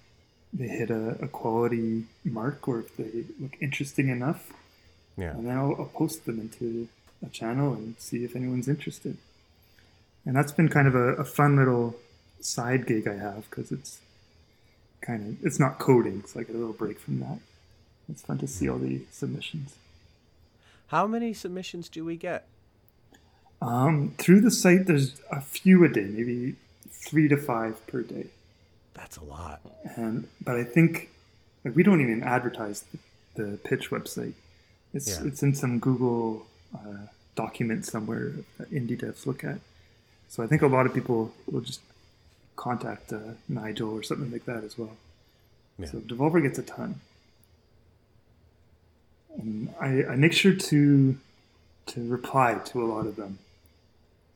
[0.53, 4.51] they hit a, a quality mark or if they look interesting enough.
[5.17, 6.87] yeah And then I'll, I'll post them into
[7.25, 9.17] a channel and see if anyone's interested.
[10.25, 11.95] And that's been kind of a, a fun little
[12.39, 13.99] side gig I have because it's
[15.01, 17.39] kind of it's not coding, so I get a little break from that.
[18.09, 19.75] It's fun to see all the submissions.
[20.87, 22.45] how many submissions do we get
[23.61, 26.55] Um, through the site, there's a few a day, maybe
[26.89, 28.27] three to five per day.
[28.97, 29.61] That's a lot
[29.95, 31.09] And but I think
[31.63, 32.97] like, we don't even advertise the,
[33.43, 34.33] the pitch website.
[34.93, 35.27] It's Yeah.
[35.27, 36.45] it's in some Google
[36.75, 39.59] uh, document somewhere that indie devs look at.
[40.29, 41.81] So I think a lot of people will just
[42.55, 44.95] contact uh, Nigel or something like that as well.
[45.79, 45.87] Yeah.
[45.87, 46.99] So Devolver gets a ton.
[49.37, 51.17] And I, I make sure to
[51.87, 53.37] to reply to a lot of them.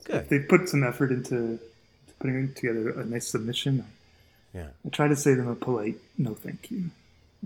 [0.05, 1.59] good If they put some effort into
[2.19, 3.83] putting together a nice submission,
[4.53, 6.89] yeah I try to say them a polite no thank you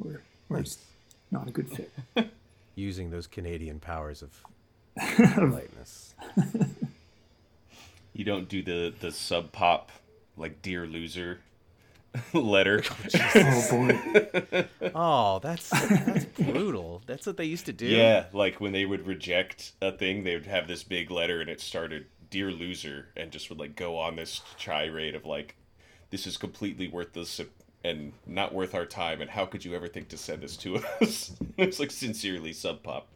[0.04, 0.66] or, or Nice.
[0.76, 0.86] it's
[1.32, 1.92] not a good fit.
[2.76, 4.42] using those canadian powers of
[5.00, 6.14] oh politeness
[8.14, 9.92] You don't do the the sub pop
[10.38, 11.40] like dear loser
[12.34, 12.82] letter.
[13.14, 14.68] Oh, oh, boy.
[14.96, 19.06] oh that's that's brutal that's what they used to do yeah, like when they would
[19.06, 23.32] reject a thing, they would have this big letter and it started dear loser and
[23.32, 25.58] just would like go on this tirade of like
[26.16, 27.42] this is completely worthless
[27.84, 30.78] and not worth our time and how could you ever think to send this to
[31.02, 31.34] us?
[31.58, 33.10] it's like sincerely sub pop.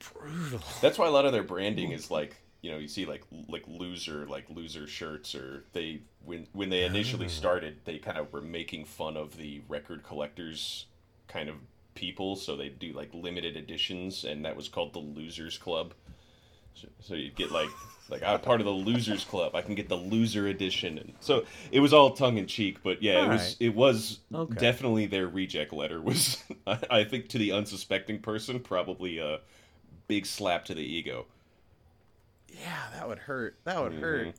[0.00, 3.22] brutal That's why a lot of their branding is like you know you see like
[3.48, 7.28] like loser like loser shirts or they when when they initially ah.
[7.28, 10.86] started they kind of were making fun of the record collectors
[11.28, 11.54] kind of
[11.94, 15.94] people so they do like limited editions and that was called the losers club
[17.00, 17.68] So you get like
[18.08, 19.54] like I'm part of the losers club.
[19.54, 22.78] I can get the loser edition, and so it was all tongue in cheek.
[22.82, 23.56] But yeah, it was Alright.
[23.60, 24.60] it was Okay.
[24.60, 26.42] definitely their reject letter was.
[26.66, 29.40] I, I think to the unsuspecting person, probably a
[30.08, 31.26] big slap to the ego.
[32.48, 33.56] Yeah, that would hurt.
[33.64, 34.00] That would Mhm.
[34.00, 34.34] hurt.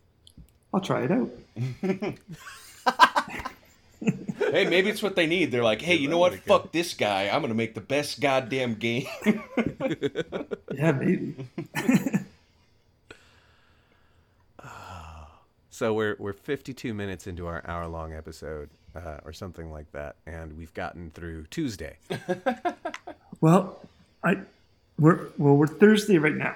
[0.73, 1.29] I'll try it out.
[4.51, 5.51] Hey, maybe it's what they need.
[5.51, 6.31] They're like, hey, you know what?
[6.31, 7.27] would've Fuck this guy.
[7.29, 9.07] I'm gonna make the best goddamn game.
[10.73, 11.33] Yeah, maybe.
[15.77, 20.15] So we're we're 52 minutes into our hour long episode, uh, or something like that,
[20.25, 21.97] and we've gotten through Tuesday.
[23.39, 23.77] Well,
[24.23, 24.37] I
[24.97, 26.55] we're well we're Thursday right now,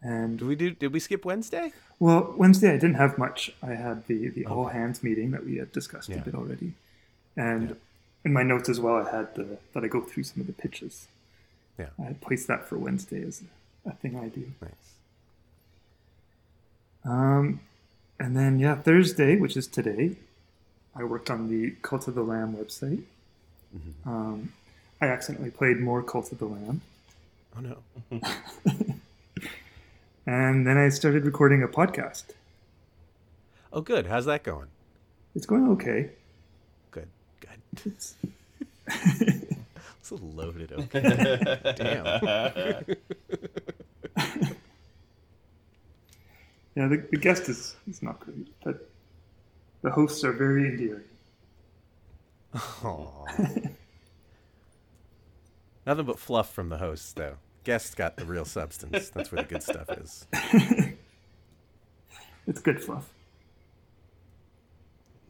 [0.00, 0.70] and Did we do?
[0.70, 1.72] Did we skip Wednesday?
[1.98, 3.52] well Wednesday I didn't have much.
[3.60, 6.18] I had the the all hands meeting that we had discussed Yeah.
[6.18, 6.74] a bit already,
[7.36, 7.74] and
[8.24, 10.52] in my notes as well I had the that I go through some of the
[10.52, 11.08] pitches.
[11.76, 11.88] Yeah.
[11.98, 13.42] I had placed that for Wednesday as
[13.84, 14.52] a, a thing I do.
[14.62, 14.94] Nice.
[17.04, 17.60] Um,
[18.20, 20.16] and then yeah, Thursday, which is today,
[20.94, 23.02] I worked on the Cult of the Lamb website.
[24.04, 24.52] Um,
[25.00, 26.82] I accidentally played more Cult of the Lamb,
[27.56, 27.78] Oh no.
[30.26, 32.24] and then I started recording a podcast.
[33.72, 34.06] Oh, good.
[34.06, 34.66] How's that going?
[35.34, 36.10] It's going okay.
[36.90, 37.08] Good.
[37.40, 37.60] Good.
[37.86, 38.14] It's
[40.00, 40.72] It's loaded.
[40.94, 41.74] Okay.
[41.76, 42.96] Damn.
[46.80, 48.88] Yeah, the, the guest is is not great, but
[49.82, 51.04] the hosts are very endearing.
[52.54, 53.24] Aw.
[55.86, 57.36] Nothing but fluff from the hosts, though.
[57.64, 59.10] Guests got the real substance.
[59.10, 60.26] That's where the good stuff is.
[62.46, 63.08] It's good fluff.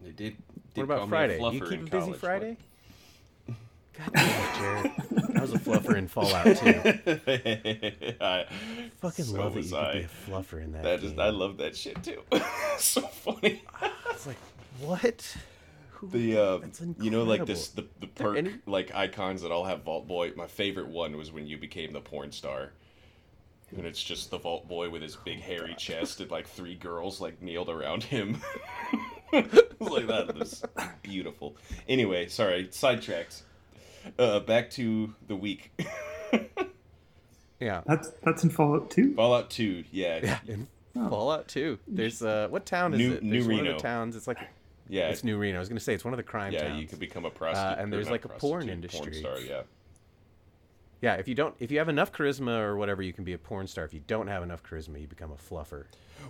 [0.03, 0.36] They did.
[0.74, 1.38] What did about call me a Friday?
[1.53, 2.57] You keep a busy college, Friday?
[3.98, 5.22] God damn it, Jared.
[5.41, 8.14] I was a fluffer in Fallout too.
[8.20, 8.47] I
[9.01, 9.93] Fucking so love that was you could I.
[9.95, 10.82] be a fluffer in that.
[10.82, 11.12] That game.
[11.12, 12.22] is, I love that shit too.
[12.78, 13.62] so funny.
[14.11, 14.36] It's like
[14.80, 15.36] what?
[15.93, 19.51] Who- The uh, That's you know like this the the perk any- like icons that
[19.53, 20.32] all have Vault Boy.
[20.36, 22.72] My favorite one was when you became the porn star.
[23.76, 27.20] And it's just the Vault Boy with his big hairy chest and like three girls
[27.20, 28.41] like kneeled around him.
[29.32, 30.62] Like that was
[31.03, 31.57] beautiful.
[31.88, 33.45] Anyway, sorry, sidetracked.
[34.18, 35.72] Uh, back to the week.
[37.61, 37.82] Yeah.
[37.86, 39.14] That's that's in Fallout 2.
[39.14, 40.38] Fallout Two, yeah, Yeah.
[40.46, 41.09] In Oh.
[41.09, 41.78] Fallout 2.
[41.86, 43.22] There's uh what town is New- it?
[43.22, 43.76] New There's one of Reno.
[43.76, 44.16] the towns.
[44.16, 44.38] It's like
[44.88, 45.57] yeah, it's New Reno.
[45.57, 46.68] I was gonna say it's one of the crime yeah.
[46.68, 46.80] towns.
[46.80, 49.01] You could become a prostitute, and there's like a porn industry.
[49.01, 49.62] Porn star, yeah.
[51.01, 53.38] Yeah, if you don't if you have enough charisma or whatever, you can be a
[53.38, 53.84] porn star.
[53.84, 55.84] If you don't have enough charisma, you become a fluffer.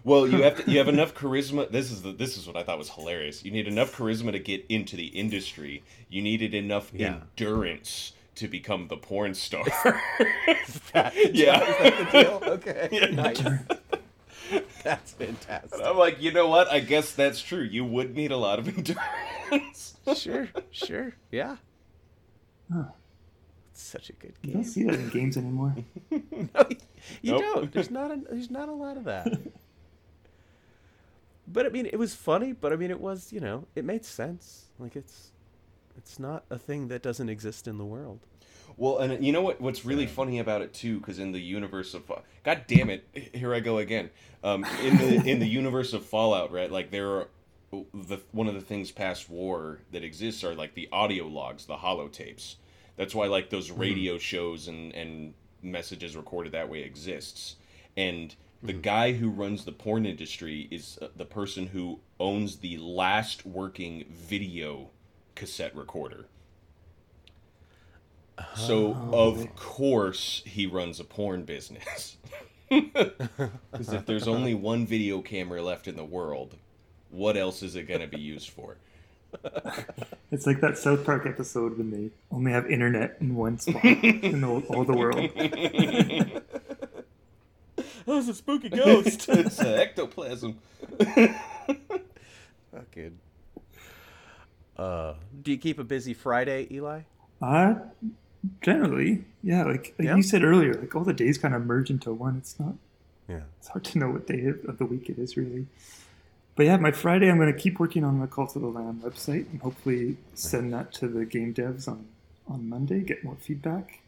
[0.04, 1.70] Well, you have to, you have enough charisma.
[1.70, 3.44] This is the, this is what I thought was hilarious.
[3.44, 5.82] You need enough charisma to get into the industry.
[6.08, 7.20] You needed enough Yeah.
[7.36, 9.64] endurance to become the porn star.
[10.94, 11.10] yeah.
[11.32, 11.62] Yeah.
[11.62, 12.42] Is that the deal?
[12.52, 12.88] Okay.
[12.92, 13.06] Yeah.
[13.06, 13.42] Nice.
[14.84, 15.80] That's fantastic.
[15.84, 16.70] I'm like, you know what?
[16.70, 17.62] I guess that's true.
[17.62, 19.94] You would need a lot of endurance.
[20.16, 21.14] Sure, sure.
[21.30, 21.56] Yeah.
[22.72, 22.84] Huh.
[23.80, 24.52] It's such a good You game.
[24.56, 25.74] don't see that in games anymore.
[26.10, 26.66] No,
[27.22, 27.42] you Nope.
[27.42, 27.72] don't.
[27.72, 29.26] There's not a there's not a lot of that.
[31.48, 32.52] but I mean, it was funny.
[32.52, 34.66] But I mean, it was you know, it made sense.
[34.78, 35.30] Like it's
[35.96, 38.20] it's not a thing that doesn't exist in the world.
[38.76, 39.60] Well, and you know what?
[39.62, 42.02] What's really funny about it too, because in the universe of
[42.44, 44.10] God damn it, here I go again.
[44.44, 46.70] Um, in the in the universe of Fallout, right?
[46.70, 47.28] Like there are
[47.94, 51.76] the one of the things past war that exists are like the audio logs, the
[51.76, 52.56] holotapes.
[53.00, 55.32] That's why like those radio shows and and
[55.62, 57.56] messages recorded that way exists.
[57.96, 62.76] And the guy who runs the porn industry is uh, the person who owns the
[62.76, 64.90] last working video
[65.34, 66.26] cassette recorder.
[68.54, 72.18] So of course he runs a porn business.
[72.68, 76.54] Because if there's only one video camera left in the world,
[77.08, 78.76] what else is it going to be used for?
[80.30, 84.40] It's like that South Park episode when they only have internet in one spot in
[84.40, 85.30] the, all the world.
[88.06, 89.28] That was a spooky ghost.
[89.28, 90.58] it's an ectoplasm.
[92.72, 93.18] Fucking.
[94.76, 97.02] Uh, do you keep a busy Friday, Eli?
[97.42, 97.74] Uh,
[98.62, 99.64] generally, yeah.
[99.64, 100.16] Like, like Yeah?
[100.16, 102.36] you said earlier, like all the days kind of merge into one.
[102.38, 102.74] It's not.
[103.28, 103.42] Yeah.
[103.58, 105.66] It's hard to know what day of the week it is really.
[106.60, 109.00] But yeah, my Friday, I'm going to keep working on the Cult of the Lamb
[109.02, 112.06] website and hopefully send that to the game devs on
[112.46, 113.00] on Monday.
[113.00, 114.00] Get more feedback.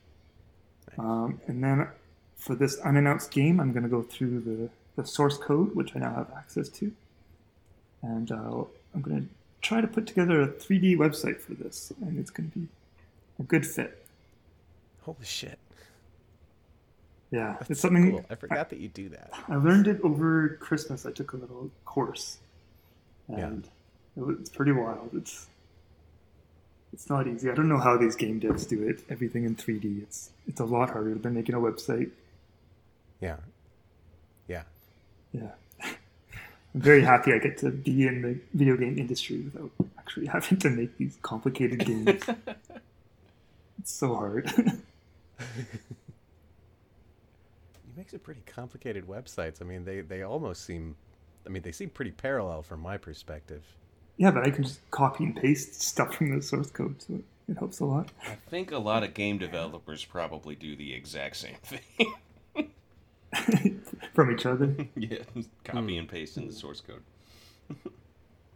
[0.98, 1.88] Um, and then
[2.36, 4.68] for this unannounced game, I'm going to go through the,
[5.00, 6.92] the source code, which I now have access to,
[8.03, 9.28] and uh, I'm going to
[9.62, 12.68] try to put together a 3D website for this, and it's going to be
[13.40, 14.05] a good fit.
[15.05, 15.59] Holy shit.
[17.30, 18.26] Yeah, That's it's so something cool.
[18.28, 19.30] I forgot that you do that.
[19.48, 21.07] I learned it over Christmas.
[21.07, 22.36] I took a little course.
[23.29, 23.68] And
[24.16, 25.11] it was, it's pretty wild.
[25.14, 25.47] It's
[26.93, 27.51] it's not easy.
[27.51, 29.03] I don't know how these game devs do it.
[29.09, 30.03] Everything in 3D.
[30.03, 32.11] It's it's a lot harder than making a website.
[33.20, 33.37] Yeah.
[34.49, 34.62] Yeah.
[35.33, 35.53] Yeah,
[35.83, 35.95] I'm
[36.75, 40.70] very happy I get to be in the video game industry without actually having to
[40.70, 42.23] make these complicated games.
[43.79, 44.51] it's so hard.
[47.85, 49.61] He makes it pretty complicated websites.
[49.62, 50.97] I mean, they, they almost seem,
[51.47, 53.62] I mean, they seem pretty parallel from my perspective.
[54.16, 57.24] yeah, but I can just copy and paste stuff from the source code, so it,
[57.49, 58.11] it helps a lot.
[58.26, 62.14] I think a lot of game developers probably do the exact same thing.
[64.14, 64.74] from each other.
[64.97, 65.18] yeah,
[65.64, 66.01] copy hmm.
[66.01, 67.03] and paste in the source code.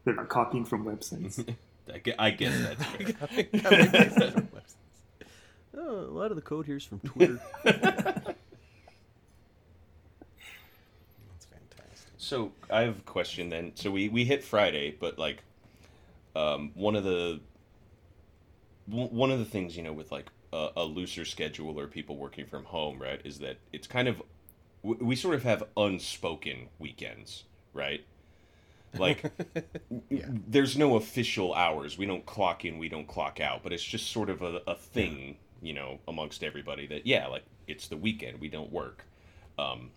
[0.05, 1.55] They're not copying from websites.
[1.93, 3.13] I gue- I guess that's fair.
[3.13, 4.45] Copy- copy and paste that.
[5.79, 7.41] Oh, a lot of the code here is from Twitter.
[7.65, 7.77] That's
[11.45, 12.13] fantastic.
[12.27, 13.71] So I have a question then.
[13.77, 15.45] So we we hit Friday, but like,
[16.35, 17.39] um, one of the
[18.87, 22.45] one of the things you know with like a, a looser schedule or people working
[22.45, 24.21] from home, right, is that it's kind of
[24.83, 28.05] we sort of have unspoken weekends, right?
[28.99, 29.33] Like,
[30.11, 30.27] Yeah.
[30.29, 31.97] there's no official hours.
[31.97, 34.75] We don't clock in, we don't clock out, but it's just sort of a, a
[34.75, 39.05] thing, you know, amongst everybody that yeah, like it's the weekend, we don't work.
[39.59, 39.91] Um,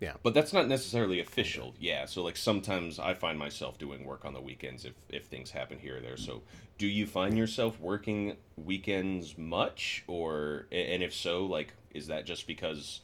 [0.00, 0.14] Yeah.
[0.22, 1.74] but that's not necessarily official.
[1.78, 2.04] Yeah.
[2.06, 5.78] So like sometimes I find myself doing work on the weekends if if things happen
[5.78, 6.16] here or there.
[6.16, 6.42] So
[6.78, 12.46] do you find yourself working weekends much or and if so like is that just
[12.46, 13.00] because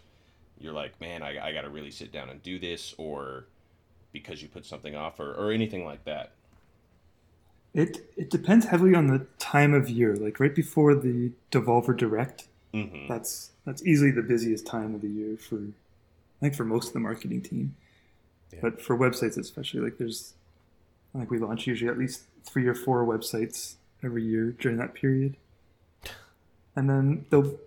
[0.58, 3.46] you're like, man, I, I got to really sit down and do this or
[4.12, 6.32] because you put something off or, or anything like that?
[7.72, 10.16] It it depends heavily on the time of year.
[10.16, 13.08] Like right before the Devolver Direct, Mm-hmm.
[13.08, 15.60] that's that's easily the busiest time of the year for
[16.40, 17.76] I think for most of the marketing team.
[18.52, 18.60] Yeah.
[18.62, 20.34] But for websites especially, like there's
[21.14, 25.36] like we launch usually at least three or four websites every year during that period.
[26.74, 27.58] And then they'll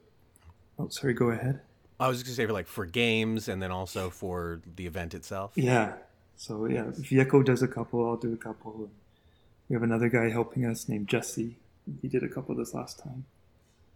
[0.80, 1.62] oh sorry, go ahead.
[2.00, 5.14] I was just gonna say for like for games and then also for the event
[5.14, 5.52] itself.
[5.56, 5.94] Yeah.
[6.36, 8.90] So yeah, Vieco does a couple, I'll do a couple.
[9.70, 11.56] We have another guy helping us named Jesse.
[12.02, 13.26] He did a couple this last time.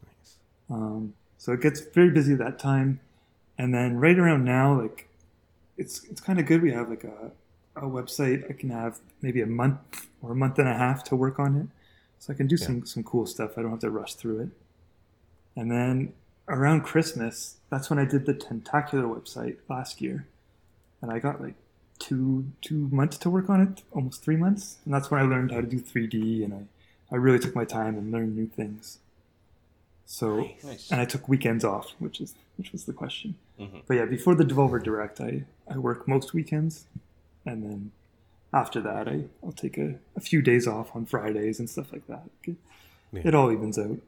[0.06, 0.36] Nice.
[0.70, 3.00] Um, so it gets very busy that time,
[3.58, 5.08] and then right around now, like
[5.78, 6.62] it's it's kind of good.
[6.62, 7.32] We have like a
[7.76, 8.50] a website.
[8.50, 11.56] I can have maybe a month or a month and a half to work on
[11.56, 11.68] it,
[12.20, 13.58] so I can do some some cool stuff.
[13.58, 14.50] I don't have to rush through it.
[15.56, 16.14] And then
[16.48, 20.28] around Christmas, that's when I did the Tentacular website last year,
[21.02, 21.56] and I got like
[22.00, 25.52] two two months to work on it, almost three months, and that's when I learned
[25.52, 26.64] how to do 3D, and I
[27.12, 29.00] I really took my time and learned new things.
[30.10, 30.90] So Nice.
[30.90, 33.36] and I took weekends off, which is which was the question.
[33.60, 33.82] Mhm.
[33.88, 36.86] But yeah, before the Devolver Direct, I I work most weekends,
[37.46, 37.92] and then
[38.54, 42.08] after that, I I'll take a, a few days off on Fridays and stuff like
[42.08, 42.24] that.
[42.46, 42.56] It,
[43.12, 43.22] Yeah.
[43.26, 44.00] it all evens out.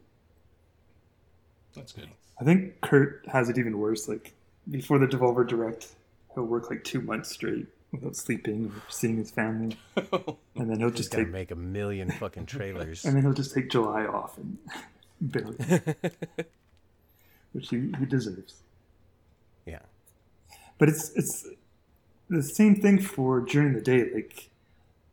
[1.75, 2.09] That's good.
[2.39, 4.07] I think Kurt has it even worse.
[4.07, 4.33] Like
[4.71, 5.95] before the Devolver Direct,
[6.33, 10.89] he'll work like two months straight without sleeping or seeing his family, and then he'll
[10.91, 13.03] Just just take make a million fucking trailers.
[13.05, 14.57] and then he'll just take July off and
[15.21, 15.57] barely,
[17.51, 18.63] which he, he deserves.
[19.65, 19.79] yeah.
[20.77, 21.47] But it's it's
[22.29, 24.09] the same thing for during the day.
[24.13, 24.49] Like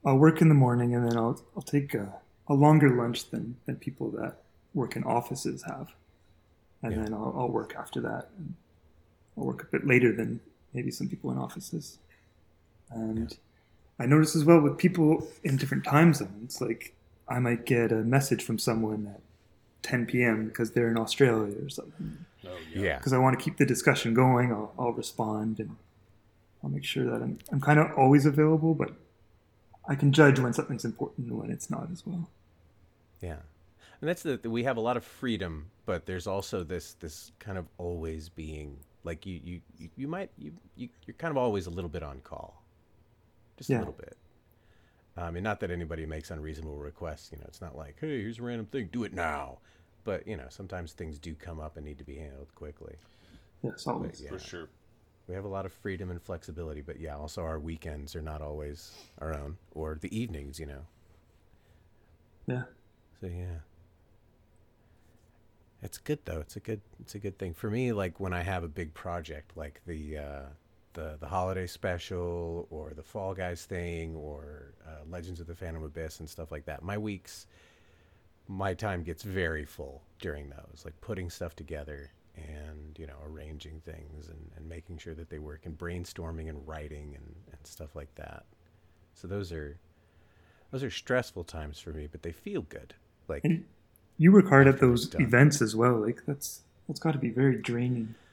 [0.05, 2.15] I'll work in the morning and then I'll I'll take a,
[2.49, 4.43] a longer lunch than than people that
[4.75, 5.95] work in offices have,
[6.83, 7.03] and Yeah.
[7.03, 8.31] then I'll, I'll work after that.
[8.39, 8.55] And
[9.39, 10.41] I'll work a bit later than
[10.75, 11.99] maybe some people in offices.
[12.91, 13.37] And
[13.99, 16.95] I notice as well with people in different time zones, like
[17.29, 19.21] I might get a message from someone at
[19.83, 20.47] 10 p.m.
[20.47, 22.99] because they're in Australia or something Oh, Yeah.
[22.99, 24.53] because I want to keep the discussion going.
[24.53, 25.77] I'll, I'll respond and
[26.63, 28.91] I'll make sure that I'm, I'm kind of always available, but
[29.89, 32.29] I can judge when something's important and when it's not as well.
[33.21, 33.37] Yeah,
[34.01, 37.57] and that's the we have a lot of freedom, but there's also this this kind
[37.59, 41.67] of always being like you you you, you might you, you you're kind of always
[41.67, 42.63] a little bit on call,
[43.57, 43.79] just Yeah.
[43.79, 44.17] a little bit.
[45.17, 47.31] I mean, not that anybody makes unreasonable requests.
[47.33, 49.59] You know, it's not like, hey, here's a random thing, do it now.
[50.05, 52.95] But you know, sometimes things do come up and need to be handled quickly.
[53.63, 54.21] Yes, always.
[54.23, 54.31] yeah.
[54.31, 54.69] For sure.
[55.27, 58.43] We have a lot of freedom and flexibility, but yeah, also our weekends are not
[58.43, 60.61] always our own, or the evenings.
[60.61, 60.87] You know,
[62.47, 62.63] Yeah.
[63.21, 63.61] So yeah.
[65.83, 66.41] It's good though.
[66.41, 67.55] It's a good it's a good thing.
[67.55, 70.43] For me, like when I have a big project like the uh
[70.97, 75.85] the the holiday special or the Fall Guys thing or uh, Legends of the Phantom
[75.85, 76.83] Abyss and stuff like that.
[76.83, 77.47] My weeks
[78.49, 83.81] my time gets very full during those, like putting stuff together and you know arranging
[83.85, 87.95] things and, and making sure that they work and brainstorming and writing and, and stuff
[87.95, 88.45] like that.
[89.15, 89.79] So those are
[90.71, 92.95] those are stressful times for me, but they feel good.
[93.29, 93.65] Like And
[94.17, 95.97] you work hard at those events as well.
[96.01, 98.15] Like that's that's got to be very draining.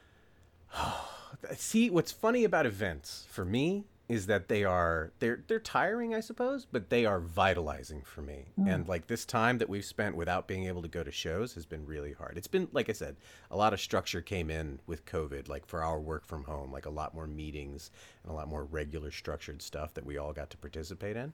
[1.56, 6.20] see what's funny about events for me is that they are they're they're tiring i
[6.20, 8.44] suppose but they are vitalizing for me.
[8.68, 11.64] And like this time that we've spent without being able to go to shows has
[11.64, 12.36] been really hard.
[12.36, 13.16] It's been like i said
[13.50, 16.86] a lot of structure came in with covid like for our work from home like
[16.86, 17.90] a lot more meetings
[18.22, 21.32] and a lot more regular structured stuff that we all got to participate in.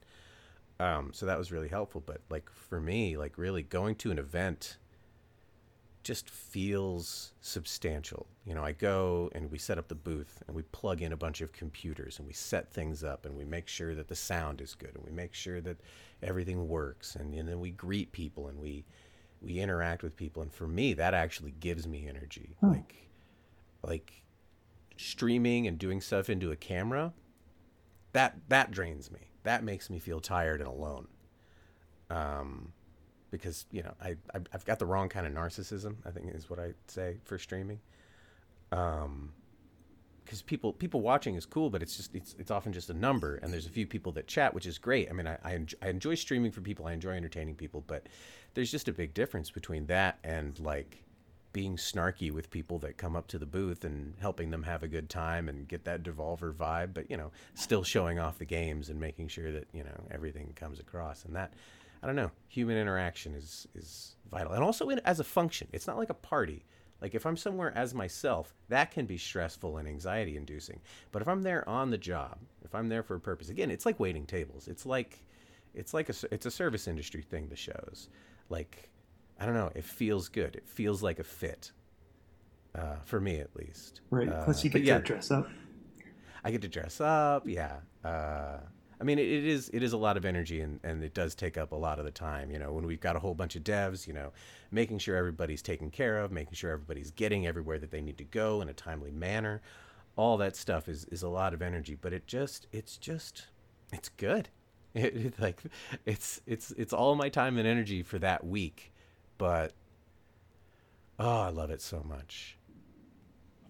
[0.79, 2.03] Um, so that was really helpful.
[2.05, 4.77] But like for me like really going to an event
[6.03, 8.27] just feels substantial.
[8.47, 11.17] You know, I go and we set up the booth and we plug in a
[11.17, 14.61] bunch of computers and we set things up and we make sure that the sound
[14.61, 15.77] is good and we make sure that
[16.23, 18.85] everything works and, and then we greet people and we
[19.43, 22.57] we interact with people and for me that actually gives me energy.
[22.63, 23.09] Like
[23.83, 24.23] like
[24.97, 27.13] streaming and doing stuff into a camera
[28.13, 29.21] that that drains me.
[29.43, 31.09] That makes me feel tired and alone.
[32.09, 32.73] Um
[33.31, 35.97] because you know I I've got the wrong kind of narcissism.
[36.07, 37.81] I think is what I say for streaming.
[38.73, 39.33] Um,
[40.25, 43.37] because people people watching is cool, but it's just it's it's often just a number,
[43.37, 45.11] and there's a few people that chat, which is great.
[45.11, 48.07] I mean, I I enjoy, I enjoy streaming for people, I enjoy entertaining people, but
[48.55, 51.03] there's just a big difference between that and like
[51.53, 54.89] being snarky with people that come up to the booth and helping them have a
[54.89, 58.89] good time and get that devolver vibe, but you know, still showing off the games
[58.89, 61.53] and making sure that you know everything comes across, and that
[62.03, 62.31] I don't know.
[62.49, 65.69] Human interaction is is vital, and also in, as a function.
[65.73, 66.65] It's not like a party.
[67.01, 70.81] Like if I'm somewhere as myself, that can be stressful and anxiety inducing.
[71.13, 73.87] But if I'm there on the job, if I'm there for a purpose, again, it's
[73.87, 74.69] like waiting tables.
[74.69, 75.23] It's like
[75.75, 77.49] it's like a it's a service industry thing.
[77.49, 78.09] The shows,
[78.49, 78.91] like
[79.39, 80.57] I don't know, it feels good.
[80.57, 81.73] It feels like a fit.
[82.75, 84.01] Uh, for me, at least.
[84.11, 84.29] Right.
[84.29, 85.49] Uh, Plus, you get yeah, to dress up.
[86.45, 87.49] I get to dress up.
[87.49, 87.79] Yeah.
[88.05, 88.59] Uh,
[89.01, 91.57] I mean, it, is it is a lot of energy, and, and it does take
[91.57, 92.51] up a lot of the time.
[92.51, 94.33] You know, when we've got a whole bunch of devs, you know,
[94.71, 98.25] making sure everybody's taken care of, making sure everybody's getting everywhere that they need to
[98.25, 99.63] go in a timely manner,
[100.17, 101.97] all that stuff is is a lot of energy.
[101.99, 103.47] But it just it's just
[103.93, 104.49] it's good.
[104.93, 105.63] It, it like
[106.05, 108.93] it's it's it's all my time and energy for that week,
[109.39, 109.73] but
[111.17, 112.59] oh, I love it so much.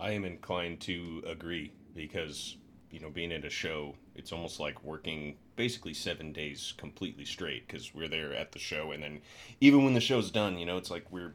[0.01, 2.57] I am inclined to agree because
[2.91, 7.67] you know being at a show, it's almost like working basically seven days completely straight
[7.67, 9.21] because we're there at the show, and then
[9.61, 11.35] even when the show's done, you know, it's like we're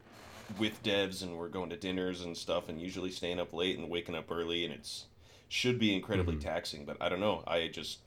[0.58, 3.88] with devs and we're going to dinners and stuff, and usually staying up late and
[3.90, 5.06] waking up early, and it's
[5.48, 6.84] should be incredibly taxing.
[6.84, 7.42] But I don't know.
[7.46, 8.00] I just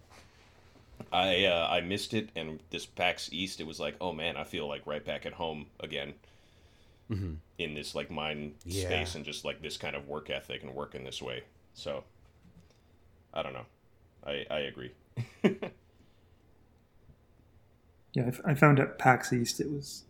[1.11, 4.43] I uh, I missed it, and this PAX East, it was like, oh man, I
[4.43, 6.13] feel like right back at home again
[7.57, 8.83] in this like mind Yeah.
[8.85, 11.43] space and just like this kind of work ethic and working this way.
[11.73, 12.03] So
[13.33, 13.65] I don't know.
[14.25, 14.91] I I agree.
[18.13, 20.03] Yeah, I, f- I found at PAX East it was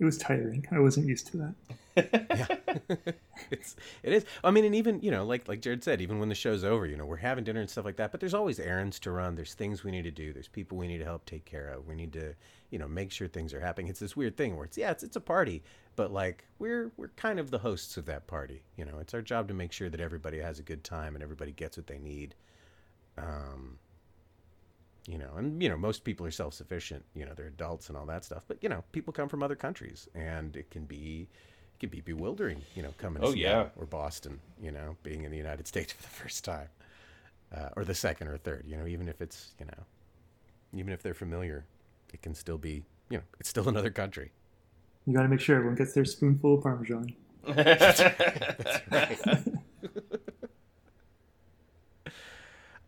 [0.00, 0.66] it was tiring.
[0.72, 1.54] I wasn't used to that.
[2.34, 2.86] yeah
[3.50, 6.30] it's it is i mean and even you know like like jared said even when
[6.30, 8.58] the show's over you know we're having dinner and stuff like that but there's always
[8.58, 11.26] errands to run there's things we need to do there's people we need to help
[11.26, 12.34] take care of we need to
[12.72, 13.86] you know make sure things are happening.
[13.88, 15.62] It's this weird thing where it's yeah it's, it's a party
[15.94, 18.98] but like we're we're kind of the hosts of that party you know?
[18.98, 21.76] It's our job to make sure that everybody has a good time and everybody gets
[21.76, 22.34] what they need
[23.18, 23.78] um
[25.06, 25.32] you know?
[25.36, 28.42] And you know most people are self-sufficient you know they're adults and all that stuff
[28.48, 31.28] but you know people come from other countries and it can be
[31.74, 33.80] it can be bewildering you know coming to Oh, Seattle yeah.
[33.82, 36.68] or boston you know being in the united states for the first time
[37.54, 39.84] uh, or the second or third you know even if it's you know
[40.74, 41.66] even if they're familiar
[42.12, 44.30] it can still be you know it's still another country
[45.06, 47.14] You got to make sure everyone gets their spoonful of Parmesan.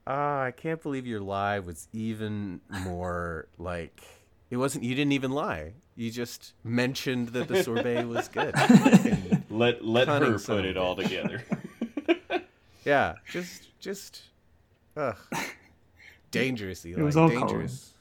[0.06, 4.02] Ah, I can't believe your lie was even more like
[4.50, 4.84] it wasn't.
[4.84, 5.72] You didn't even lie.
[5.96, 8.54] You just mentioned that the sorbet was good.
[9.50, 11.42] Let let her put of it all together.
[12.84, 14.22] yeah, just just
[14.96, 15.16] ugh.
[16.30, 17.02] dangerous, Eli.
[17.02, 17.92] was all dangerous.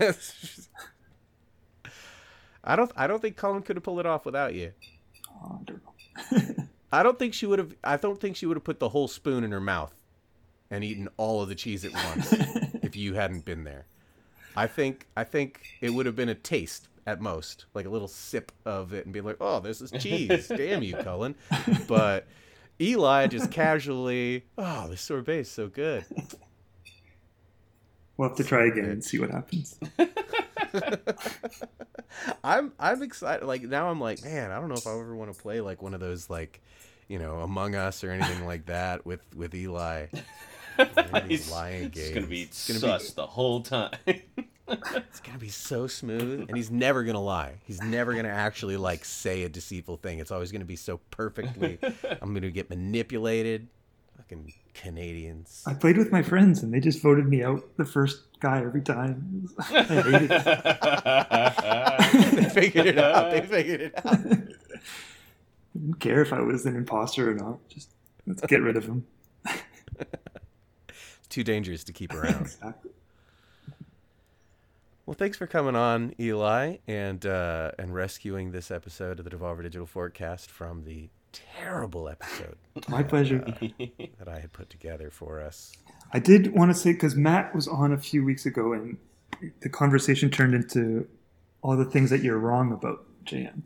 [2.64, 2.90] I don't.
[2.96, 4.72] I don't think Cullen could have pulled it off without you.
[5.30, 6.64] Oh, I don't know.
[6.92, 7.74] I don't think she would have.
[7.82, 9.94] I don't think she would have put the whole spoon in her mouth
[10.70, 12.32] and eaten all of the cheese at once
[12.82, 13.86] if you hadn't been there.
[14.56, 15.06] I think.
[15.16, 18.92] I think it would have been a taste at most, like a little sip of
[18.92, 20.48] it, and be like, "Oh, this is cheese.
[20.48, 21.34] Damn you, Cullen."
[21.88, 22.26] But
[22.80, 26.04] Eli just casually, "Oh, this sorbet is so good."
[28.16, 29.76] We'll have to try again and see what happens.
[32.44, 33.44] I'm I'm excited.
[33.44, 35.82] Like now, I'm like, man, I don't know if I ever want to play like
[35.82, 36.62] one of those like,
[37.08, 40.06] you know, Among Us or anything like that with with Eli.
[41.28, 41.96] He's lying games.
[41.96, 43.90] It's gonna be it's gonna sus be, the whole time.
[44.06, 47.60] it's gonna be so smooth, and he's never gonna lie.
[47.64, 50.18] He's never gonna actually like say a deceitful thing.
[50.18, 51.78] It's always gonna be so perfectly.
[52.20, 53.68] I'm gonna get manipulated.
[54.16, 55.62] Fucking Canadians.
[55.66, 58.82] I played with my friends, and they just voted me out the first guy every
[58.82, 59.48] time.
[59.70, 60.44] I hated it.
[62.36, 63.30] they figured it out.
[63.30, 64.14] They figured it out.
[64.14, 64.16] I
[65.72, 67.66] didn't care if I was an imposter or not.
[67.68, 67.90] Just
[68.26, 69.06] let's get rid of him.
[71.28, 72.42] Too dangerous to keep around.
[72.42, 72.90] exactly.
[75.06, 79.62] Well, thanks for coming on, Eli, and uh, and rescuing this episode of the Devolver
[79.62, 82.56] Digital Forecast from the terrible episode.
[82.88, 83.44] My pleasure.
[83.46, 83.68] Uh,
[84.18, 85.72] that I had put together for us.
[86.12, 88.96] I did want to say because Matt was on a few weeks ago, and
[89.60, 91.08] the conversation turned into
[91.62, 93.62] all the things that you're wrong about, JM.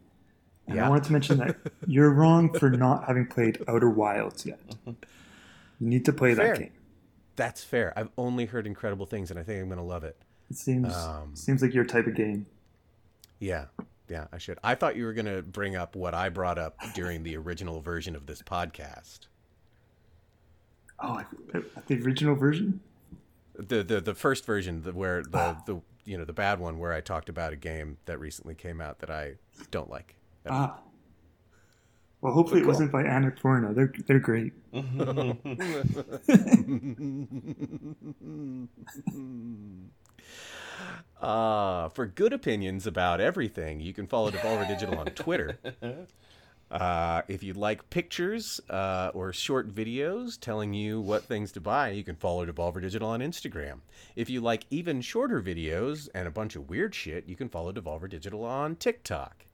[0.66, 0.86] And yeah.
[0.86, 1.56] I wanted to mention that
[1.86, 4.60] you're wrong for not having played Outer Wilds yet.
[4.86, 4.96] You
[5.80, 6.54] need to play fair.
[6.54, 6.72] that game.
[7.36, 7.92] That's fair.
[7.96, 10.16] I've only heard incredible things, and I think I'm going to love it.
[10.50, 12.46] It seems um, seems like your type of game.
[13.38, 13.66] Yeah,
[14.08, 14.58] yeah, I should.
[14.62, 17.80] I thought you were going to bring up what I brought up during the original
[17.80, 19.20] version of this podcast.
[21.00, 21.22] Oh,
[21.86, 22.80] the original version.
[23.54, 25.62] The the the first version, the, where the ah.
[25.66, 28.80] the you know the bad one, where I talked about a game that recently came
[28.80, 29.34] out that I
[29.70, 30.16] don't like.
[30.48, 30.78] Ah.
[32.20, 32.70] Well, hopefully cool.
[32.70, 33.74] it wasn't by Annapurna.
[33.74, 34.52] They're they're great.
[41.20, 45.58] Uh, for good opinions about everything, you can follow Devolver Digital on Twitter.
[46.70, 51.90] Uh, if you'd like pictures uh, or short videos telling you what things to buy,
[51.90, 53.80] you can follow Devolver Digital on Instagram.
[54.16, 57.72] If you like even shorter videos and a bunch of weird shit, you can follow
[57.72, 59.46] Devolver Digital on TikTok.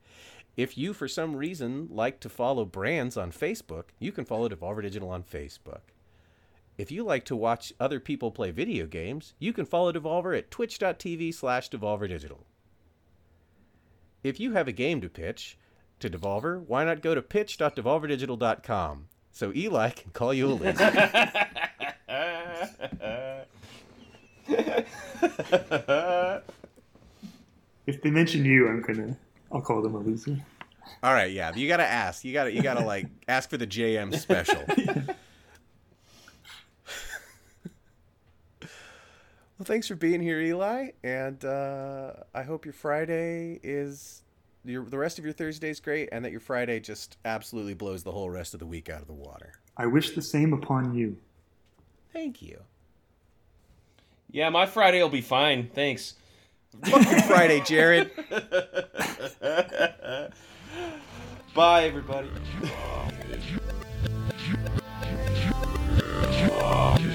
[0.57, 4.81] If you, for some reason, like to follow brands on Facebook, you can follow Devolver
[4.81, 5.81] Digital on Facebook.
[6.77, 10.51] If you like to watch other people play video games, you can follow Devolver at
[10.51, 12.39] twitch.tv slash devolverdigital.
[14.23, 15.57] If you have a game to pitch
[15.99, 21.31] to Devolver, why not go to pitch.devolverdigital.com so Eli can call you a loser?
[27.87, 29.15] if they mention you, I'm gonna
[29.51, 30.37] I'll call them a loser.
[31.01, 32.25] All right, yeah, you gotta ask.
[32.25, 34.63] You gotta you gotta like ask for the JM special.
[39.57, 44.21] Well, thanks for being here, Eli, and uh, I hope your Friday is
[44.65, 48.03] your the rest of your Thursday is great, and that your Friday just absolutely blows
[48.03, 49.53] the whole rest of the week out of the water.
[49.77, 51.15] I wish the same upon you.
[52.11, 52.59] Thank you.
[54.29, 55.69] Yeah, my Friday will be fine.
[55.73, 56.15] Thanks.
[56.83, 58.11] Friday, Jared.
[61.53, 62.27] Bye, everybody.